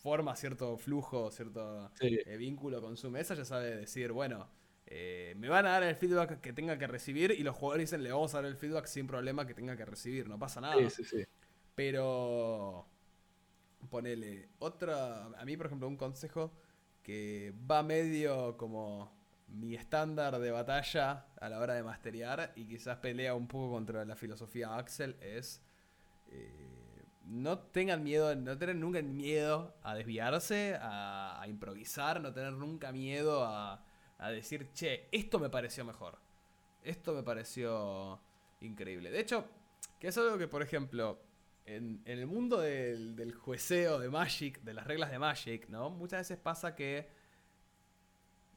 [0.01, 4.49] forma cierto flujo, cierto eh, vínculo con su mesa, ya sabe decir, bueno,
[4.89, 8.11] me van a dar el feedback que tenga que recibir y los jugadores dicen, le
[8.11, 10.75] vamos a dar el feedback sin problema que tenga que recibir, no pasa nada.
[10.89, 11.25] Sí, sí, sí.
[11.79, 12.85] Pero
[13.89, 16.51] ponele otra, a mí por ejemplo un consejo
[17.01, 19.09] que va medio como
[19.47, 24.03] mi estándar de batalla a la hora de masterear y quizás pelea un poco contra
[24.03, 25.61] la filosofía Axel es
[26.27, 32.91] eh, no tengan miedo, no tener nunca miedo a desviarse, a, improvisar, no tener nunca
[32.91, 33.85] miedo a,
[34.17, 36.19] a decir, che, esto me pareció mejor,
[36.83, 38.19] esto me pareció
[38.59, 39.11] increíble.
[39.11, 39.45] De hecho,
[39.97, 41.28] que es algo que por ejemplo
[41.75, 45.89] en, el mundo del, jueceo de Magic, de las reglas de Magic, ¿no?
[45.89, 47.09] Muchas veces pasa que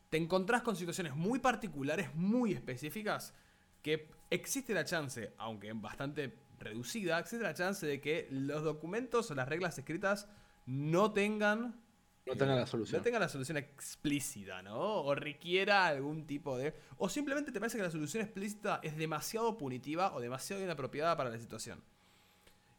[0.09, 3.35] te encontrás con situaciones muy particulares, muy específicas,
[3.83, 9.35] que existe la chance, aunque bastante reducida, existe la chance de que los documentos o
[9.35, 10.29] las reglas escritas
[10.67, 11.81] no tengan
[12.25, 13.01] no tengan la solución.
[13.01, 14.79] No tengan la solución explícita, ¿no?
[14.79, 16.73] O requiera algún tipo de.
[16.99, 21.31] O simplemente te parece que la solución explícita es demasiado punitiva o demasiado inapropiada para
[21.31, 21.83] la situación.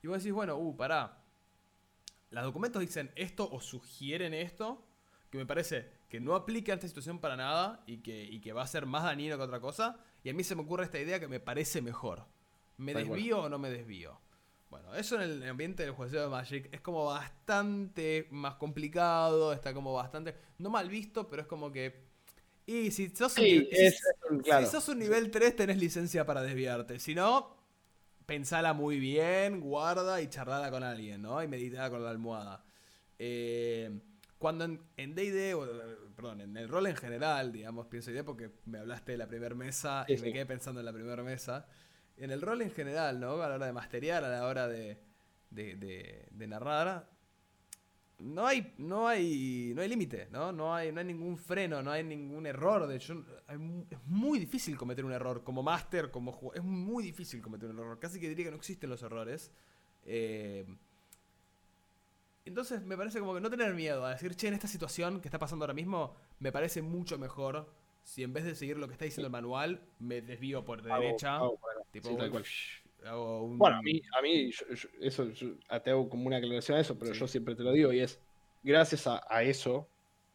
[0.03, 1.23] Y vos decís, bueno, uh, pará.
[2.29, 4.85] Los documentos dicen esto o sugieren esto,
[5.29, 8.63] que me parece que no aplica a esta situación para nada y que, que va
[8.63, 9.97] a ser más dañino que otra cosa.
[10.23, 12.25] Y a mí se me ocurre esta idea que me parece mejor.
[12.77, 14.19] ¿Me desvío o no me desvío?
[14.69, 19.73] Bueno, eso en el ambiente del juego de Magic es como bastante más complicado, está
[19.73, 22.07] como bastante, no mal visto, pero es como que...
[22.65, 23.43] Y si sos, un,
[24.43, 27.62] si sos un nivel 3 tenés licencia para desviarte, si no,
[28.25, 31.41] pensala muy bien, guarda y charlala con alguien, ¿no?
[31.43, 32.63] Y meditala con la almohada.
[33.19, 33.99] Eh,
[34.37, 35.55] cuando en D&D,
[36.15, 39.55] perdón, en el rol en general, digamos, pienso idea porque me hablaste de la primera
[39.55, 41.65] mesa y me quedé pensando en la primera mesa.
[42.17, 43.41] En el rol en general, ¿no?
[43.41, 44.99] A la hora de masteriar, a la hora de,
[45.49, 47.09] de, de, de narrar,
[48.19, 50.51] no hay, no hay, no hay límite, ¿no?
[50.51, 52.87] No hay, no hay ningún freno, no hay ningún error.
[52.87, 55.43] De hecho, es muy difícil cometer un error.
[55.43, 57.99] Como máster, como jugador, es muy difícil cometer un error.
[57.99, 59.51] Casi que diría que no existen los errores.
[60.05, 60.65] Eh,
[62.45, 65.27] entonces me parece como que no tener miedo a decir, che, en esta situación que
[65.27, 67.73] está pasando ahora mismo, me parece mucho mejor
[68.03, 71.39] si en vez de seguir lo que está diciendo el manual, me desvío por derecha.
[71.91, 72.09] tipo,
[73.11, 74.51] bueno, a mí, a mí
[75.01, 75.27] eso,
[75.83, 78.19] te hago como una aclaración a eso, pero yo siempre te lo digo y es,
[78.63, 79.87] gracias a, eso,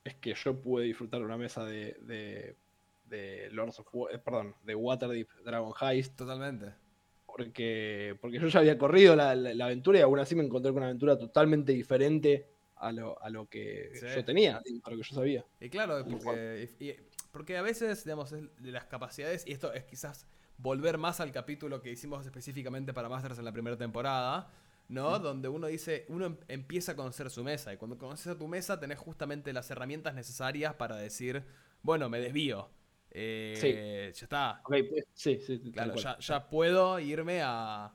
[0.04, 2.56] es que yo pude disfrutar una mesa de, de,
[3.08, 6.16] de Lords of eh, perdón, de Waterdeep Dragon Heist.
[6.16, 6.74] Totalmente.
[7.26, 10.86] Porque, porque yo ya había corrido la, aventura y aún así me encontré con una
[10.86, 15.44] aventura totalmente diferente a lo, a lo que yo tenía, a lo que yo sabía.
[15.60, 16.68] Y claro, porque,
[17.30, 20.26] porque a veces, digamos, de las capacidades, y esto es quizás
[20.58, 24.50] volver más al capítulo que hicimos específicamente para Masters en la primera temporada,
[24.88, 25.18] ¿no?
[25.18, 28.48] Donde uno dice, uno em, empieza a conocer su mesa y cuando conoces a tu
[28.48, 31.44] mesa tenés justamente las herramientas necesarias para decir,
[31.82, 32.70] bueno, me desvío.
[33.10, 34.60] Eh, ya está.
[34.64, 37.94] Pues, sí, sí, claro, ya, puedo irme a...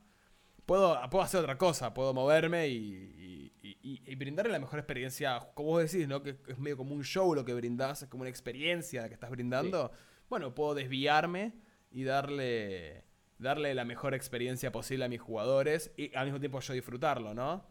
[0.66, 5.92] Puedo, puedo hacer otra cosa, puedo moverme y, y, brindarle la mejor experiencia, como vos
[5.92, 6.24] decís, ¿no?
[6.24, 9.30] Que es medio como un show lo que brindás, es como una experiencia que estás
[9.30, 9.92] brindando.
[10.30, 11.54] Bueno, puedo desviarme
[11.94, 13.04] y darle,
[13.38, 17.66] darle la mejor experiencia posible a mis jugadores y al mismo tiempo yo disfrutarlo, ¿no?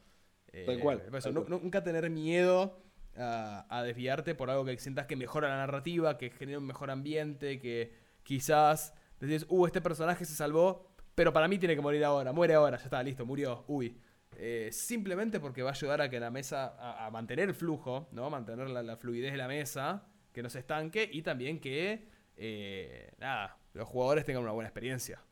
[0.67, 1.03] tal cual.
[1.49, 2.83] Nunca tener miedo
[3.17, 7.61] a, desviarte por algo que sientas que mejora la narrativa, que genera un mejor ambiente,
[7.61, 7.93] que
[8.23, 12.55] quizás decís, uh, este personaje se salvó, pero para mí tiene que morir ahora, muere
[12.55, 13.99] ahora, ya está, listo, murió, uy.
[14.39, 18.31] Eh, simplemente porque va a ayudar a que la mesa, a, mantener el flujo, ¿no?
[18.31, 23.59] Mantener la, fluidez de la mesa, que no se estanque y también que, eh, nada,
[23.75, 25.23] los jugadores tengan una buena experiencia.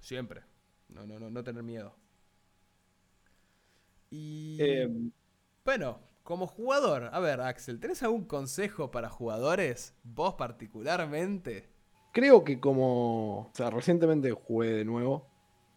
[0.00, 0.42] Siempre.
[0.88, 1.94] No, no, no, no tener miedo.
[4.10, 4.58] Y.
[4.60, 5.10] Em,
[5.64, 9.94] bueno, como jugador, a ver, Axel, ¿tenés algún consejo para jugadores?
[10.02, 11.68] Vos particularmente.
[12.12, 13.40] Creo que como.
[13.42, 15.28] O sea, recientemente jugué de nuevo.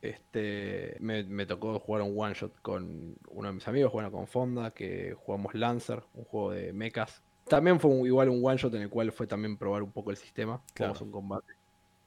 [0.02, 4.28] Este, me, me tocó jugar un one shot con uno de mis amigos, jugando con
[4.28, 7.24] Fonda, que jugamos Lancer, un juego de mechas.
[7.48, 10.12] También fue un- igual un one shot en el cual fue también probar un poco
[10.12, 10.94] el sistema, Claro.
[10.94, 11.54] es un combate.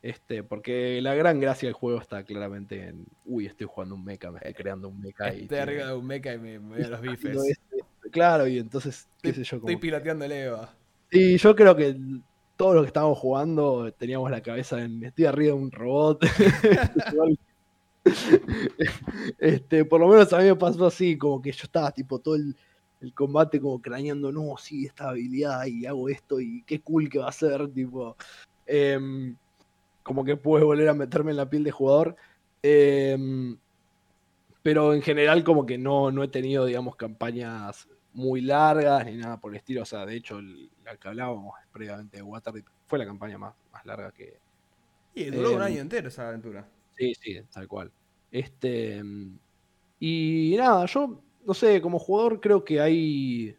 [0.02, 4.30] Este, porque la gran gracia del juego está claramente en, uy, estoy jugando un mecha,
[4.30, 6.76] me estoy creando un mecha y Estoy tiene- arriba de un mecha y me, me
[6.76, 7.58] voy a los bifes.
[8.12, 9.80] Claro, y entonces, qué sé yo, Estoy como...
[9.80, 10.74] piloteando el EVA.
[11.10, 11.96] Y yo creo que
[12.56, 16.24] todos los que estábamos jugando teníamos la cabeza en estoy arriba de un robot.
[19.38, 22.36] este, por lo menos a mí me pasó así, como que yo estaba tipo todo
[22.36, 22.54] el,
[23.00, 27.18] el combate como craneando, no, sí, esta habilidad y hago esto y qué cool que
[27.18, 28.16] va a ser, tipo.
[28.66, 29.36] em,
[30.06, 32.16] como que pude volver a meterme en la piel de jugador.
[32.62, 33.58] Em,
[34.62, 39.38] pero en general como que no, no he tenido, digamos, campañas muy largas ni nada
[39.40, 39.82] por el estilo.
[39.82, 43.54] O sea, de hecho, el- la que hablábamos previamente de Waterdeep fue la campaña más,
[43.72, 44.40] más larga que...
[45.14, 46.68] Y duró un Em, año entero esa aventura.
[46.96, 47.92] Sí, sí, tal cual.
[48.30, 49.02] Este...
[49.98, 53.56] Y nada, yo, no sé, como jugador creo que hay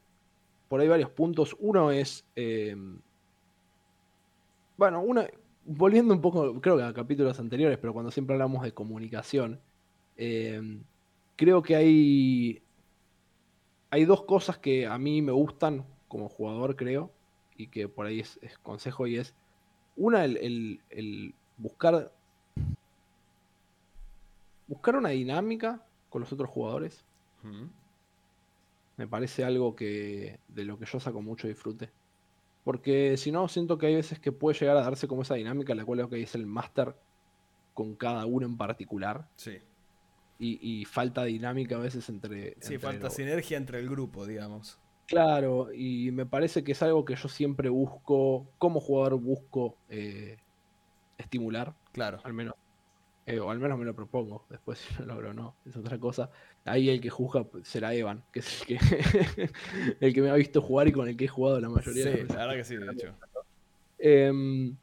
[0.67, 1.55] por ahí varios puntos.
[1.59, 2.25] Uno es...
[2.35, 2.99] em,
[4.77, 5.27] bueno, una,
[5.67, 9.59] volviendo un poco, creo que a capítulos anteriores, pero cuando siempre hablamos de comunicación,
[10.17, 10.81] em,
[11.35, 12.63] creo que hay,
[13.89, 17.11] hay dos cosas que a mí me gustan como jugador, creo,
[17.55, 19.35] y que por ahí es, es consejo, y es,
[19.95, 22.11] una, el, el- el buscar,
[24.67, 27.05] buscar una dinámica con los otros jugadores.
[28.97, 31.89] Me parece algo que de lo que yo saco mucho disfrute.
[32.67, 35.73] Porque si no, siento que hay veces que puede llegar a darse como esa dinámica,
[35.73, 36.95] la cual es lo que dice el máster
[37.73, 39.25] con cada uno en particular.
[39.37, 39.59] Sí.
[40.37, 42.55] Y, y falta dinámica a veces entre.
[42.59, 44.77] Sí, entre falta los- sinergia entre el grupo, digamos.
[45.05, 50.35] Claro, y me parece que es algo que yo siempre busco, como jugador busco eh,
[51.17, 52.19] estimular, Claro.
[52.25, 52.53] al menos.
[53.27, 54.45] Eh, o al menos me lo propongo.
[54.49, 56.31] Después si lo logro o no, es otra cosa.
[56.65, 58.79] Ahí el que juzga pues, será Evan, que es el que,
[59.99, 62.11] el que me ha visto jugar y con el que he jugado la mayoría de
[62.11, 62.35] Sí, las veces.
[62.35, 63.15] la verdad que sí, de hecho.
[63.99, 64.75] Em,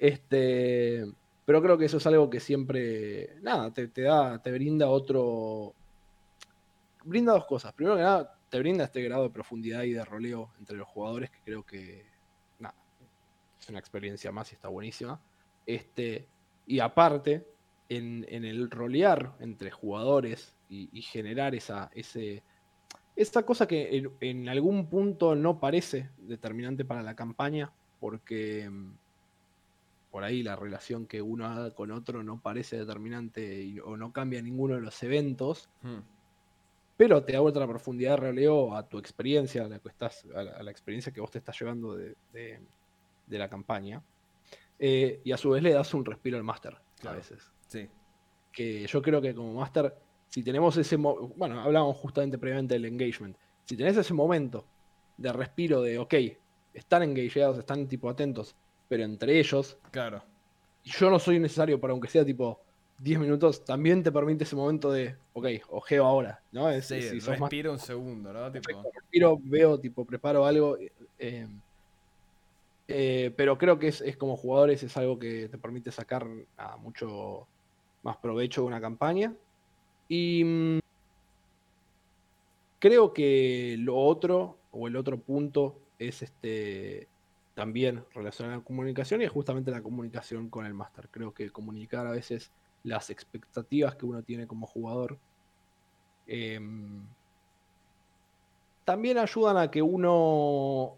[0.00, 1.04] este,
[1.44, 5.74] pero creo que eso es algo que siempre, nada, te, te da, te brinda otro,
[7.04, 7.72] brinda dos cosas.
[7.74, 11.30] Primero que nada, te brinda este grado de profundidad y de roleo entre los jugadores
[11.30, 12.06] que creo que,
[12.60, 12.74] nada,
[13.60, 15.20] es una experiencia más y está buenísima.
[15.66, 16.26] Este,
[16.66, 17.46] y aparte,
[17.88, 22.42] en, en el rolear entre jugadores y, y generar esa, ese,
[23.16, 28.92] esa cosa que en, en algún punto no parece determinante para la campaña, porque mm,
[30.10, 34.12] por ahí la relación que uno haga con otro no parece determinante y- o no
[34.12, 35.98] cambia ninguno de los eventos, Hmm.
[36.96, 40.42] pero te da otra profundidad de roleo a tu experiencia, a la, que estás, a
[40.42, 42.60] la, a la experiencia que vos te estás llevando de, de-
[43.26, 44.02] de la campaña.
[44.78, 47.16] Eh, y a su vez le das un respiro al máster Claro.
[47.16, 47.50] a veces.
[47.68, 47.88] Sí.
[48.52, 49.94] Que yo creo que como máster,
[50.28, 50.96] si tenemos ese...
[50.96, 53.36] Bueno, hablábamos justamente previamente del engagement.
[53.64, 54.64] Si tenés ese momento
[55.16, 56.14] de respiro de, ok,
[56.74, 58.54] están engageados, están tipo atentos,
[58.88, 60.22] pero entre ellos Claro.
[60.84, 62.60] yo no soy necesario para aunque sea tipo
[62.98, 66.68] 10 minutos, también te permite ese momento de, ok, ojeo ahora, ¿no?
[66.70, 68.50] Es, Sí, si más respira un segundo, ¿no?
[68.50, 70.76] Tipo, respiro, veo, tipo, preparo algo.
[71.18, 71.46] eh,
[72.88, 76.76] eh, pero creo que es, es como jugadores, es algo que te permite sacar nada,
[76.78, 77.46] mucho
[78.02, 79.34] más provecho de una campaña.
[80.08, 80.78] Y mm,
[82.78, 87.08] creo que lo otro, o el otro punto, es este
[87.54, 91.08] también relacionado a la comunicación y es justamente la comunicación con el máster.
[91.10, 92.52] Creo que comunicar a veces
[92.84, 95.18] las expectativas que uno tiene como jugador
[96.26, 97.04] em,
[98.84, 100.94] también ayudan a que uno.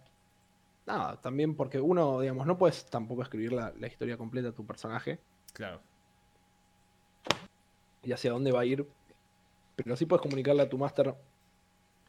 [0.87, 4.67] Nada, también porque uno, digamos, no puedes tampoco escribir la, la historia completa de tu
[4.67, 5.19] personaje
[5.53, 5.81] claro.
[8.03, 8.87] Y hacia dónde va a ir,
[9.77, 11.15] pero sí puedes comunicarle a tu máster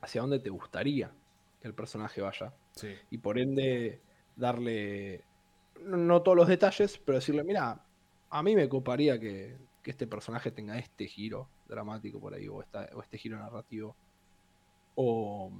[0.01, 1.13] hacia dónde te gustaría
[1.59, 2.95] que el personaje vaya Sí.
[3.09, 4.01] y por ende
[4.35, 5.23] darle,
[5.81, 7.85] no, todos los detalles, pero decirle, mira,
[8.29, 12.61] a mí me coparía que, que este personaje tenga este giro dramático por ahí, o,
[12.61, 13.95] esta- o este giro narrativo,
[14.95, 15.51] o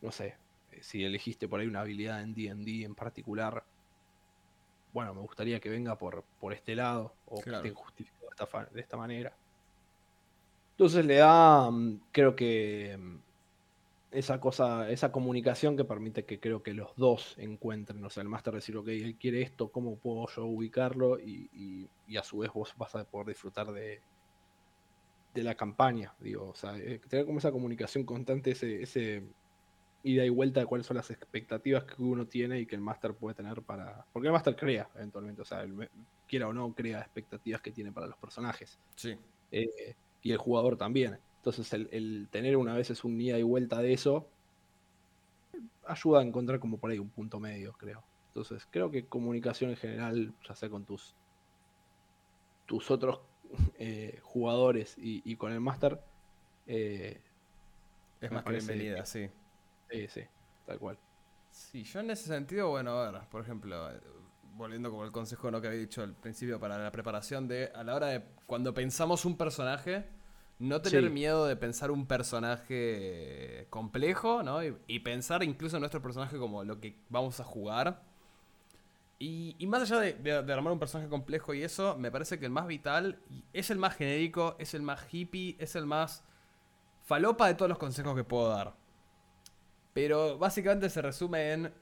[0.00, 0.36] no sé,
[0.70, 3.64] eh, si elegiste por ahí una habilidad en D&D en particular,
[4.92, 7.62] bueno, me gustaría que venga por, por este lado, o Claro.
[7.62, 8.04] que esté
[8.72, 9.38] de esta manera.
[10.76, 13.18] Entonces le da, mm, creo que mm,
[14.12, 18.28] esa cosa, esa comunicación que permite que creo que los dos encuentren, o sea, el
[18.30, 21.18] máster decir, ok, él quiere esto, ¿cómo puedo yo ubicarlo?
[21.20, 21.50] Y,
[22.06, 24.04] y- a su vez vos vas a poder disfrutar de,
[25.32, 28.82] de la campaña, digo, o sea, eh, tener como esa comunicación constante, ese,
[30.02, 33.14] ida y vuelta de cuáles son las expectativas que uno tiene y que el máster
[33.14, 34.04] puede tener para.
[34.12, 35.66] Porque el máster crea eventualmente, o sea,
[36.26, 38.78] quiera o no, crea expectativas que tiene para los personajes.
[38.94, 39.16] Sí.
[39.50, 41.18] Eh, y el jugador también.
[41.36, 44.28] Entonces, el, tener una vez es un ida y vuelta de eso
[45.86, 48.02] ayuda a encontrar como por ahí un punto medio, creo.
[48.28, 51.14] Entonces, creo que comunicación en general, ya sea con tus,
[52.66, 53.20] tus otros
[53.78, 55.98] eh, jugadores y, con el máster,
[56.66, 57.20] eh,
[58.20, 59.30] es más que bienvenida, sí.
[59.90, 60.22] Sí, sí,
[60.66, 60.98] tal cual.
[61.50, 63.88] Sí, yo en ese sentido, bueno, a ver, por ejemplo,
[64.58, 65.60] volviendo como el consejo ¿no?
[65.60, 69.24] que había dicho al principio para la preparación de, a la hora de, cuando pensamos
[69.24, 70.04] un personaje,
[70.58, 74.60] no tener miedo de pensar un personaje complejo, ¿no?
[74.64, 78.02] Y, pensar incluso en nuestro personaje como lo que vamos a jugar.
[79.20, 82.50] Y, más allá de, de, armar un personaje complejo y eso, me parece que el
[82.50, 83.20] más vital
[83.52, 86.24] es el más genérico, es el más hippie, es el más
[87.04, 88.74] falopa de todos los consejos que puedo dar.
[89.98, 91.72] Pero básicamente se resume en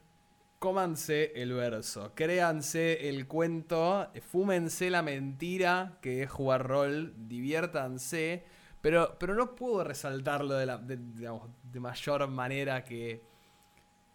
[0.58, 8.42] cómanse el verso, créanse el cuento, fúmense la mentira que es jugar rol, diviértanse,
[8.80, 13.20] pero, pero no puedo resaltarlo de, la, de, mayor manera que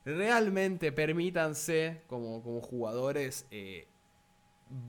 [0.03, 3.87] realmente permítanse como, como jugadores eh,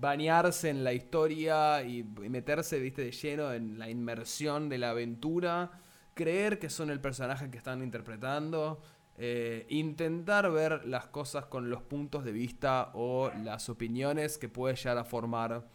[0.01, 5.83] bañarse en la historia y, meterse ¿viste, de lleno en la inmersión de la aventura,
[6.15, 8.81] creer que son el personaje que están interpretando
[9.19, 14.75] eh, intentar ver las cosas con los puntos de vista o las opiniones que puede
[14.75, 15.69] llegar a formar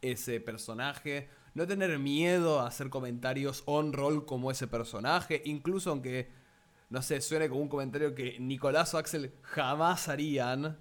[0.00, 1.28] ese personaje.
[1.54, 6.30] No tener miedo a hacer comentarios on-roll como ese personaje, incluso aunque,
[6.90, 10.78] no sé, suene como un comentario que Nicolás o Axel jamás harían.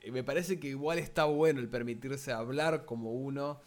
[0.00, 3.60] Eh, me parece que igual está bueno el permitirse hablar como uno.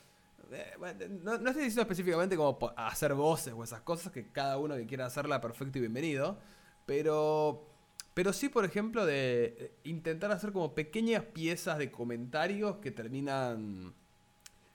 [0.52, 4.76] Eh, no, no, estoy diciendo específicamente como hacer voces o esas cosas, que cada uno
[4.76, 6.38] que quiera hacerla perfecto y bienvenido.
[6.86, 7.68] Pero,
[8.14, 13.94] pero sí, por ejemplo, de intentar hacer como pequeñas piezas de comentarios que terminan,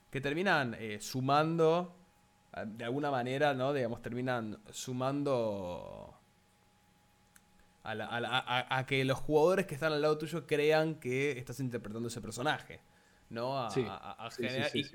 [0.09, 1.95] que terminan eh, sumando,
[2.65, 3.73] de alguna manera, ¿no?
[3.73, 6.13] Digamos, terminan sumando
[7.83, 12.81] a, que los jugadores que están al lado tuyo crean que estás interpretando ese personaje.
[13.29, 13.69] ¿no?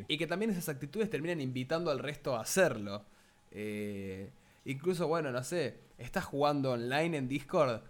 [0.09, 3.07] y, que también esas actitudes terminan invitando al resto a hacerlo.
[3.51, 4.31] Eh,
[4.67, 7.83] incluso, bueno, no sé, estás jugando online en Discord,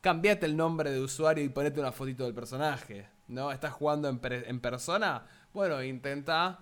[0.00, 3.52] cambiate el nombre de usuario y ponete una fotito del personaje, ¿no?
[3.52, 5.24] Estás jugando en, persona,
[5.54, 6.60] bueno, intenta,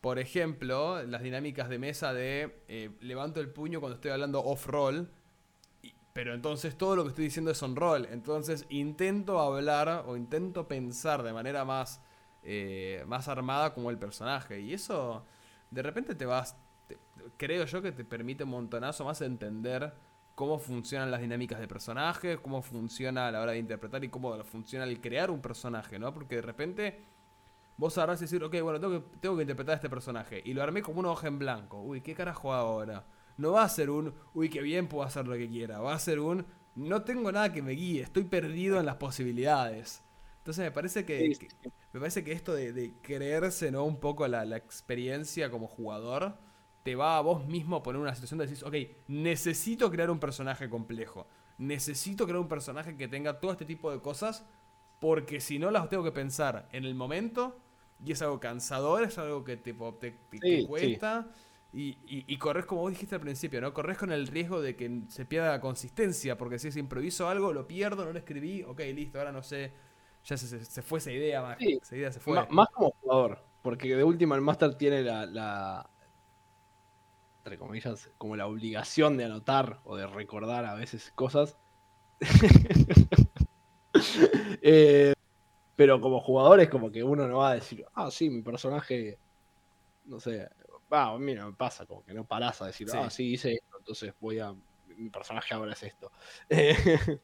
[0.00, 5.08] por ejemplo, las dinámicas de mesa de eh, levanto el puño cuando estoy hablando off-roll,
[6.12, 11.22] pero entonces todo lo que estoy diciendo es on-roll, entonces intento hablar o intento pensar
[11.22, 12.02] de manera más,
[12.42, 15.24] eh, más armada como el personaje, y eso
[15.70, 16.56] de repente te vas...
[17.36, 19.94] creo yo que te permite un montonazo más entender
[20.40, 24.42] cómo funcionan las dinámicas de personajes, cómo funciona a la hora de interpretar y cómo
[24.42, 26.14] funciona el crear un personaje, ¿no?
[26.14, 27.04] Porque de repente
[27.76, 30.40] vos sabrás decir, ok, bueno, tengo que, tengo que interpretar a este personaje.
[30.42, 31.82] Y lo armé como una hoja en blanco.
[31.82, 33.04] Uy, ¿qué carajo ahora?
[33.36, 35.78] No va a ser un, uy, qué bien puedo hacer lo que quiera.
[35.80, 40.02] Va a ser un, no tengo nada que me guíe, estoy perdido en las posibilidades.
[40.38, 41.36] Entonces me parece que,
[41.92, 43.84] me parece que esto de, creerse, ¿no?
[43.84, 46.38] Un poco la, la experiencia como jugador
[46.82, 50.18] te va a vos mismo a poner una situación de decir, ok, necesito crear un
[50.18, 51.26] personaje complejo.
[51.58, 54.46] Necesito crear un personaje que tenga todo este tipo de cosas.
[54.98, 57.58] Porque si no las tengo que pensar en el momento.
[58.04, 59.74] Y es algo cansador, es algo que te,
[60.66, 61.28] cuesta.
[61.72, 63.74] Y, corres como vos dijiste al principio, ¿no?
[63.74, 66.38] Corres con el riesgo de que se pierda la consistencia.
[66.38, 68.62] Porque si es improviso algo, lo pierdo, no lo escribí.
[68.62, 69.72] Ok, listo, ahora no sé.
[70.24, 72.46] Ya se, fue esa idea, más, esa idea se fue.
[72.50, 73.42] más como jugador.
[73.62, 75.90] Porque de última el Master tiene la
[77.50, 81.56] entre comillas, como la obligación de anotar o de recordar a veces cosas.
[84.62, 85.12] Eh,
[85.74, 89.18] pero como jugador es como que uno no va a decir, ah, sí, mi personaje,
[90.04, 90.48] no sé,
[90.92, 93.54] va, a mí no me pasa, como que no parás a decir, ah, sí, hice
[93.54, 94.54] esto, entonces voy a,
[94.86, 96.12] mi personaje ahora es esto.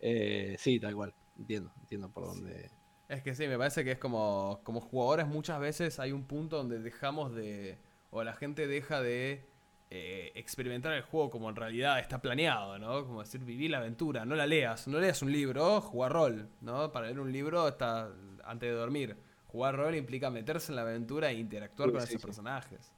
[0.00, 2.70] Eh, sí, tal cual, entiendo, entiendo por dónde...
[3.08, 6.58] Es que sí, me parece que es como, como jugadores muchas veces hay un punto
[6.58, 7.80] donde dejamos de
[8.10, 9.44] o la gente deja de
[9.90, 13.06] eh, experimentar el juego como en realidad está planeado, ¿no?
[13.06, 16.92] Como decir, vivir la aventura, no la leas, no leas un libro, jugar rol, ¿no?
[16.92, 18.10] Para leer un libro está
[18.44, 19.16] antes de dormir.
[19.46, 22.92] Jugar rol implica meterse en la aventura e interactuar con esos personajes.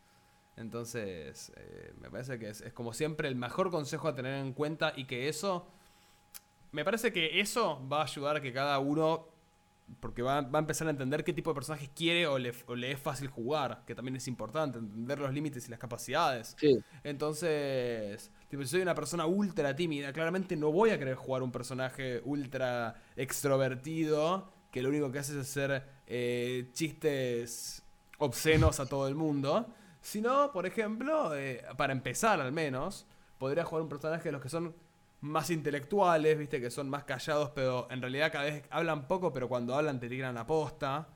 [0.57, 4.53] Entonces, eh, me parece que es, es, como siempre el mejor consejo a tener en
[4.53, 5.69] cuenta y que eso,
[6.73, 9.29] me parece que eso va a ayudar a que cada uno
[9.99, 12.74] porque va, va a empezar a entender qué tipo de personajes quiere o le, o
[12.74, 16.57] le es fácil jugar, que también es importante, entender los límites y las capacidades.
[16.59, 16.80] Sí.
[17.03, 21.51] Entonces, tipo, si soy una persona ultra tímida, claramente no voy a querer jugar un
[21.51, 27.82] personaje ultra extrovertido, que lo único que hace es hacer eh, chistes
[28.18, 29.66] obscenos a todo el mundo.
[30.01, 33.07] Sino, por ejemplo, eh, para empezar al menos,
[33.38, 34.74] podría jugar un personaje de los que son
[35.23, 39.49] más intelectuales, viste, que son más callados, pero en realidad cada vez hablan poco, pero
[39.49, 41.09] cuando hablan te tiran la posta.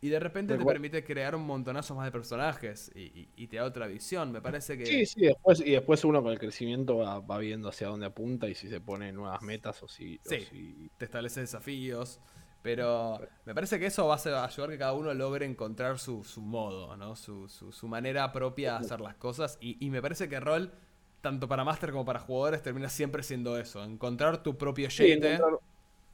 [0.00, 3.56] Y de repente te permite crear un montonazo más de personajes y, y- y te
[3.56, 4.30] da otra visión.
[4.30, 4.86] Me parece que.
[4.86, 8.48] Sí, sí, después, y después uno con el crecimiento va, va viendo hacia dónde apunta
[8.48, 10.40] y si se pone nuevas metas o si, o Sí.
[10.48, 12.20] si- te establece desafíos.
[12.62, 16.42] Pero me parece que eso va a ayudar que cada uno logre encontrar su, su
[16.42, 17.16] modo, ¿no?
[17.16, 19.58] Su, su- su manera propia de hacer las cosas.
[19.60, 20.72] Y, y me parece que rol,
[21.20, 23.82] tanto para máster como para jugadores, termina siempre siendo eso.
[23.84, 25.58] Encontrar tu propio Sí, encontrar-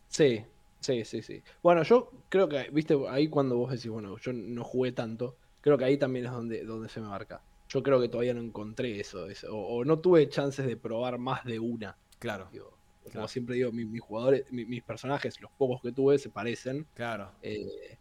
[0.09, 0.45] Sí,
[0.81, 1.43] sí, sí, sí.
[1.63, 5.77] Bueno, yo creo que, viste, ahí cuando vos decís, bueno, yo no jugué tanto, creo
[5.79, 7.43] que ahí también es donde, donde se me marca.
[7.69, 11.19] Yo creo que todavía no encontré eso, eso, o, o no tuve chances de probar
[11.19, 11.99] más de una.
[12.19, 12.79] Claro, digo.
[13.03, 13.29] Como Claro.
[13.29, 16.89] siempre digo, mi- mis, jugadores, mi- mis personajes, los pocos que tuve, se parecen.
[16.95, 17.33] claro.
[17.43, 17.99] eh,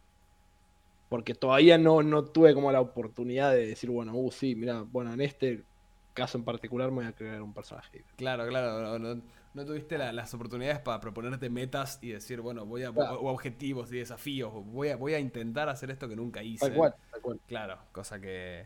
[1.09, 5.13] porque todavía no, no tuve como la oportunidad de decir, bueno, uh, sí, mira, bueno,
[5.13, 5.65] en este
[6.13, 8.03] caso en particular me voy a crear un personaje.
[8.15, 8.97] Claro, claro.
[8.99, 9.21] No, no-
[9.53, 12.91] no tuviste la- las oportunidades para proponerte metas y decir, bueno, voy a.
[12.91, 13.19] Claro.
[13.21, 14.51] o objetivos y desafíos.
[14.65, 16.65] Voy a, voy a intentar hacer esto que nunca hice.
[16.67, 17.39] Tal cual, tal cual.
[17.47, 18.65] Claro, cosa que.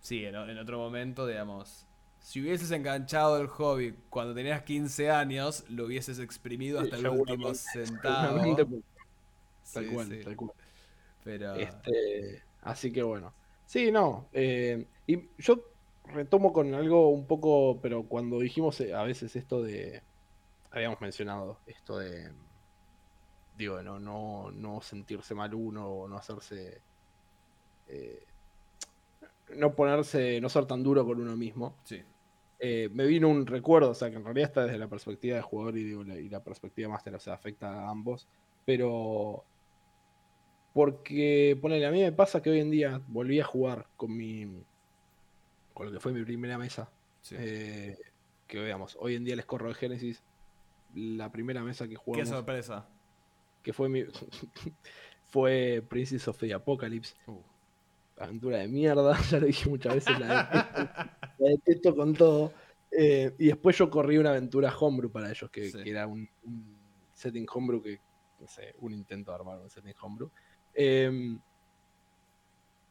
[0.00, 1.86] Sí, en, en otro momento, digamos.
[2.18, 7.08] Si hubieses enganchado el hobby cuando tenías 15 años, lo hubieses exprimido hasta Sí, el
[7.08, 8.56] último centavo.
[9.72, 10.20] Tal Sí, cual, sí.
[10.24, 10.52] tal cual.
[11.24, 11.54] Pero.
[11.54, 13.32] Este, así que bueno.
[13.64, 14.28] Sí, no.
[14.32, 15.60] eh, y yo
[16.12, 20.02] retomo con algo un poco, pero cuando dijimos eh, a veces esto de.
[20.70, 22.32] Habíamos mencionado esto de.
[23.56, 26.82] Digo, no, no, no sentirse mal uno o no hacerse.
[27.88, 28.26] eh,
[29.56, 30.40] no ponerse.
[30.40, 31.78] No ser tan duro con uno mismo.
[31.84, 32.02] Sí.
[32.58, 35.42] eh, me vino un recuerdo, o sea, que en realidad está desde la perspectiva de
[35.42, 38.28] jugador y, digo, la, y la perspectiva máster, o sea, afecta a ambos,
[38.64, 39.46] pero
[40.72, 44.46] porque, ponele, a mí me pasa que hoy en día volví a jugar con mi,
[45.76, 47.36] con lo que fue mi primera mesa, sí.
[47.38, 47.98] eh,
[48.46, 50.22] que veamos, hoy en día les corro de Génesis,
[50.94, 52.88] la primera mesa que Qué jugamos, sorpresa.
[53.62, 54.04] que fue mi,
[55.24, 57.42] fue Princess of the Apocalypse, Uh.
[58.18, 62.52] aventura de mierda, ya lo dije muchas veces, la detesto, la detesto con todo.
[62.90, 65.82] Eh, y después yo corrí una aventura homebrew para ellos, que, Sí.
[65.82, 66.78] que era un, un
[67.12, 68.00] setting homebrew que,
[68.40, 70.30] no sé, un intento de armar un setting homebrew.
[70.72, 71.36] Eh,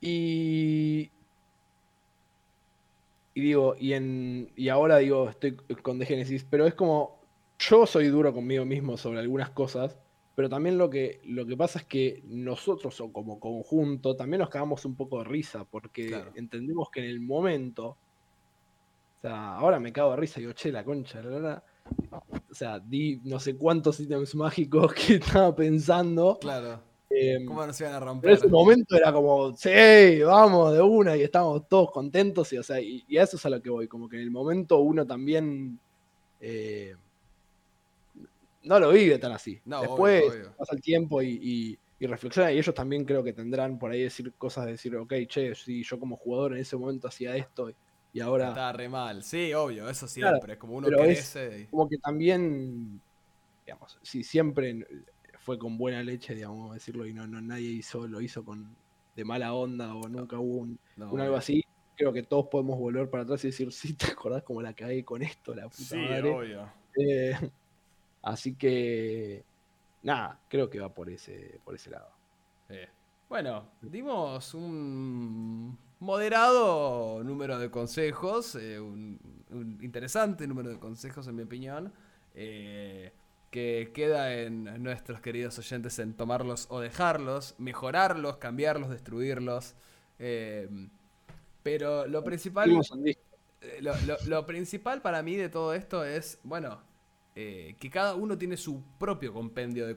[0.01, 1.09] y,
[3.35, 7.19] y digo, y, en, y ahora digo, estoy con The Genesis, pero es como,
[7.59, 9.97] yo soy duro conmigo mismo sobre algunas cosas,
[10.35, 14.49] pero también lo que, lo que pasa es que nosotros o como conjunto también nos
[14.49, 16.31] cagamos un poco de risa, porque Claro.
[16.35, 17.97] entendemos que en el momento, o
[19.21, 21.63] sea, ahora me cago de risa y digo, che, la concha, la verdad.
[22.49, 26.37] O sea, di no sé cuántos ítems mágicos que estaba pensando.
[26.39, 26.81] Claro.
[27.17, 28.31] Em, ¿Cómo no se iban a romper?
[28.31, 32.63] en ese momento era como, sí, vamos, de una, y estábamos todos contentos, y, o
[32.63, 34.79] sea, y, y a eso es a lo que voy, como que en el momento
[34.79, 35.79] uno también
[36.39, 36.95] eh,
[38.63, 39.61] no lo vive tan así.
[39.65, 40.55] No, Después obvio, obvio.
[40.57, 44.01] pasa el tiempo y, y- y reflexiona, y ellos también creo que tendrán por ahí
[44.03, 47.71] decir cosas, de decir, ok, che, sí, yo como jugador en ese momento hacía esto,
[48.11, 49.23] y ahora Estaba re mal.
[49.23, 50.39] Sí, obvio, eso siempre.
[50.39, 51.67] Claro, es como uno es- crece.
[51.71, 53.01] como que también,
[53.65, 54.85] digamos, si siempre
[55.45, 58.43] fue con buena leche, digamos, vamos a decirlo, y no, no nadie hizo, lo hizo
[58.43, 58.75] con
[59.15, 61.63] de mala onda o nunca hubo un, no, un algo así,
[61.95, 65.05] creo que todos podemos volver para atrás y decir, sí, ¿te acordás cómo la cagué
[65.05, 66.31] con esto, la puta Sí, madre?
[66.31, 66.67] obvio.
[66.97, 67.37] Eh,
[68.23, 69.43] así que,
[70.01, 72.09] nada, creo que va por ese, por ese lado.
[72.69, 72.89] Eh,
[73.29, 79.19] Bueno, dimos un moderado número de consejos, eh, un,
[79.51, 81.93] un interesante número de consejos en mi opinión,
[82.33, 83.11] eh,
[83.55, 89.75] que queda en nuestros queridos oyentes en tomarlos o dejarlos, mejorarlos, cambiarlos, destruirlos.
[90.19, 90.69] eh,
[91.63, 92.85] pero lo principal...
[93.61, 96.81] Eh, lo, lo- lo principal para mí de todo esto es, bueno,
[97.35, 99.95] eh, que cada uno tiene su propio compendio de,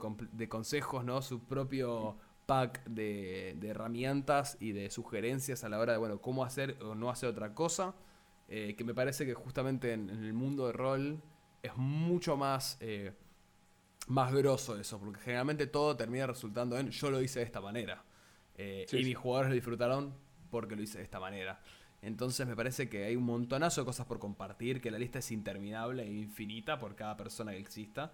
[0.48, 1.22] consejos, ¿no?
[1.22, 6.44] Su propio pack de, de herramientas y de sugerencias a la hora de, bueno, cómo
[6.44, 7.94] hacer o no hacer otra cosa.
[8.48, 11.22] eh, que me parece que justamente en, en el mundo de rol
[11.62, 13.12] es mucho más, eh,
[14.08, 18.04] más grosso eso, porque generalmente todo termina resultando en yo lo hice de esta manera.
[18.56, 19.04] Eh, Sí, y sí.
[19.04, 20.14] mis jugadores lo disfrutaron
[20.50, 21.60] porque lo hice de esta manera.
[22.02, 25.30] Entonces me parece que hay un montonazo de cosas por compartir, que la lista es
[25.32, 28.12] interminable e infinita por cada persona que exista.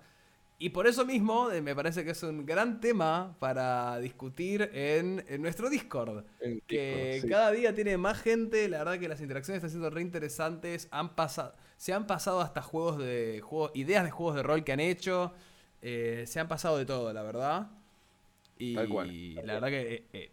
[0.59, 5.24] Y por eso mismo eh, me parece que es un gran tema para discutir en,
[5.28, 6.24] en nuestro Discord.
[6.38, 7.28] En Que Discord, sí.
[7.28, 10.88] cada día tiene más gente, la verdad que las interacciones están siendo re interesantes.
[10.92, 14.72] Han pasado, se han pasado hasta juegos de juegos, ideas de juegos de rol que
[14.72, 15.34] han hecho.
[15.87, 17.70] Eh, se han pasado de todo, la verdad.
[18.59, 20.30] Y Tal cual, tal la verdad que eh, eh,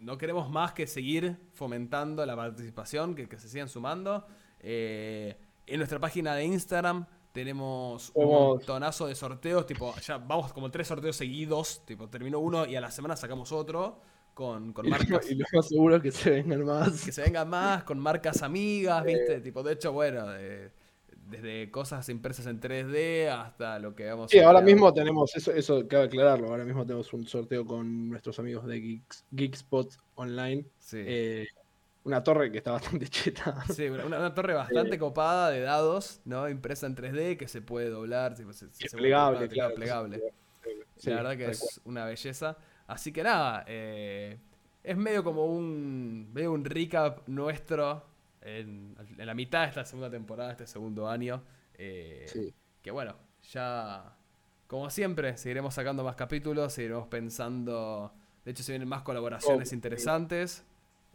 [0.00, 4.26] no queremos más que seguir fomentando la participación, que, que se sigan sumando.
[4.60, 10.70] Eh, en nuestra página de Instagram tenemos un montonazo de sorteos, tipo, ya vamos como
[10.70, 14.02] tres sorteos seguidos, tipo, terminó uno y a la semana sacamos otro
[14.34, 17.02] con, con Y lo, marcas y lo más seguro es que se vengan más.
[17.02, 19.40] que se vengan más, con marcas amigas, ¿viste?
[19.40, 20.70] Tipo, de hecho, bueno, eh,
[21.28, 25.86] desde cosas impresas en 3D hasta lo que vamos Sí, ahora mismo tenemos, eso, eso
[25.88, 30.66] cabe aclararlo, ahora mismo tenemos un sorteo con nuestros amigos de Geeks, Geekspot Online.
[30.78, 31.46] Sí, eh,
[32.04, 33.64] una torre que está bastante cheta.
[33.72, 36.48] Sí, una, una torre bastante copada de dados, ¿no?
[36.48, 39.74] Impresa en 3D que se puede doblar, se- se- Es se plegable, vuelve claro.
[39.74, 40.22] plegable.
[40.96, 42.56] Sí, la verdad que es una belleza.
[42.86, 44.38] Así que nada, eh,
[44.82, 48.04] es medio como un, medio un recap nuestro
[48.44, 51.42] en, en la mitad de esta segunda temporada, este segundo año.
[51.76, 52.26] eh.
[52.28, 52.54] Sí.
[52.82, 53.16] Que bueno,
[53.50, 54.14] ya
[54.66, 58.12] como siempre, seguiremos sacando más capítulos, seguiremos pensando.
[58.44, 60.64] De hecho, se vienen más colaboraciones Oh, interesantes.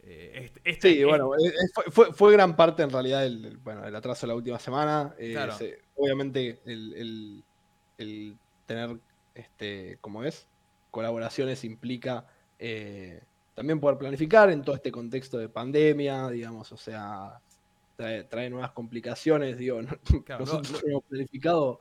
[0.02, 3.56] Eh, este- este- Sí, bueno, eh, fue, fue- fue gran parte en realidad el, el-
[3.58, 5.14] bueno, el atraso de la última semana.
[5.18, 5.52] eh, Claro.
[5.52, 7.44] se- obviamente el, el-
[7.98, 8.98] el tener,
[9.34, 10.48] este, como es,
[10.90, 12.26] colaboraciones implica
[12.58, 13.22] eh,
[13.60, 17.38] también poder planificar en todo este contexto de pandemia, digamos, o sea,
[17.94, 19.98] trae, trae nuevas complicaciones, digo, no-
[20.38, 21.78] nosotros hemos planificado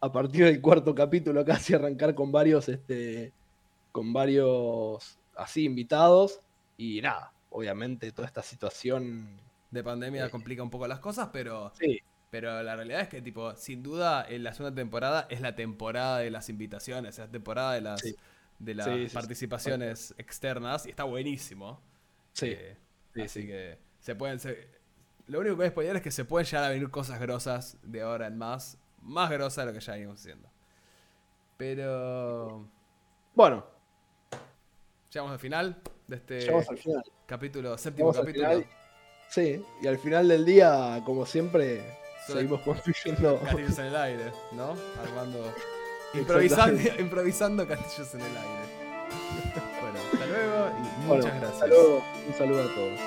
[0.00, 3.32] a partir del cuarto capítulo casi arrancar con varios, este,
[3.92, 6.40] con varios así invitados
[6.76, 9.28] y nada, obviamente toda esta situación,
[9.70, 12.00] de pandemia eh, complica un poco las cosas, pero, sí,
[12.32, 16.18] pero la realidad es que, tipo, sin duda, en la segunda temporada es la temporada
[16.18, 18.16] de las invitaciones, es la temporada de las, Sí.
[18.58, 19.14] De las Sí, sí, sí.
[19.14, 21.80] participaciones externas y está buenísimo.
[22.32, 22.76] sí, Eh,
[23.14, 23.46] sí, así sí.
[23.46, 24.38] que se pueden.
[24.38, 24.68] se-
[25.26, 27.76] lo único que voy a spoiler es que se pueden llegar a venir cosas grosas
[27.82, 28.78] de ahora en más.
[29.02, 30.48] Más grosas de lo que ya venimos haciendo.
[31.56, 32.68] Pero.
[33.34, 33.64] Bueno,
[35.12, 37.02] Llegamos al final de este llegamos al final.
[37.26, 38.64] capítulo, séptimo Llegamos capítulo.
[39.30, 41.82] Sí, y al final del día, como siempre,
[42.26, 43.40] seguimos construyendo.
[43.78, 44.74] En el aire, ¿no?
[45.02, 45.52] Armando.
[46.18, 48.66] Improvisando, improvisando castillos en el aire.
[49.80, 51.52] Bueno, hasta luego y Bueno, muchas gracias.
[51.52, 52.04] hasta luego.
[52.26, 53.00] Un saludo a todos.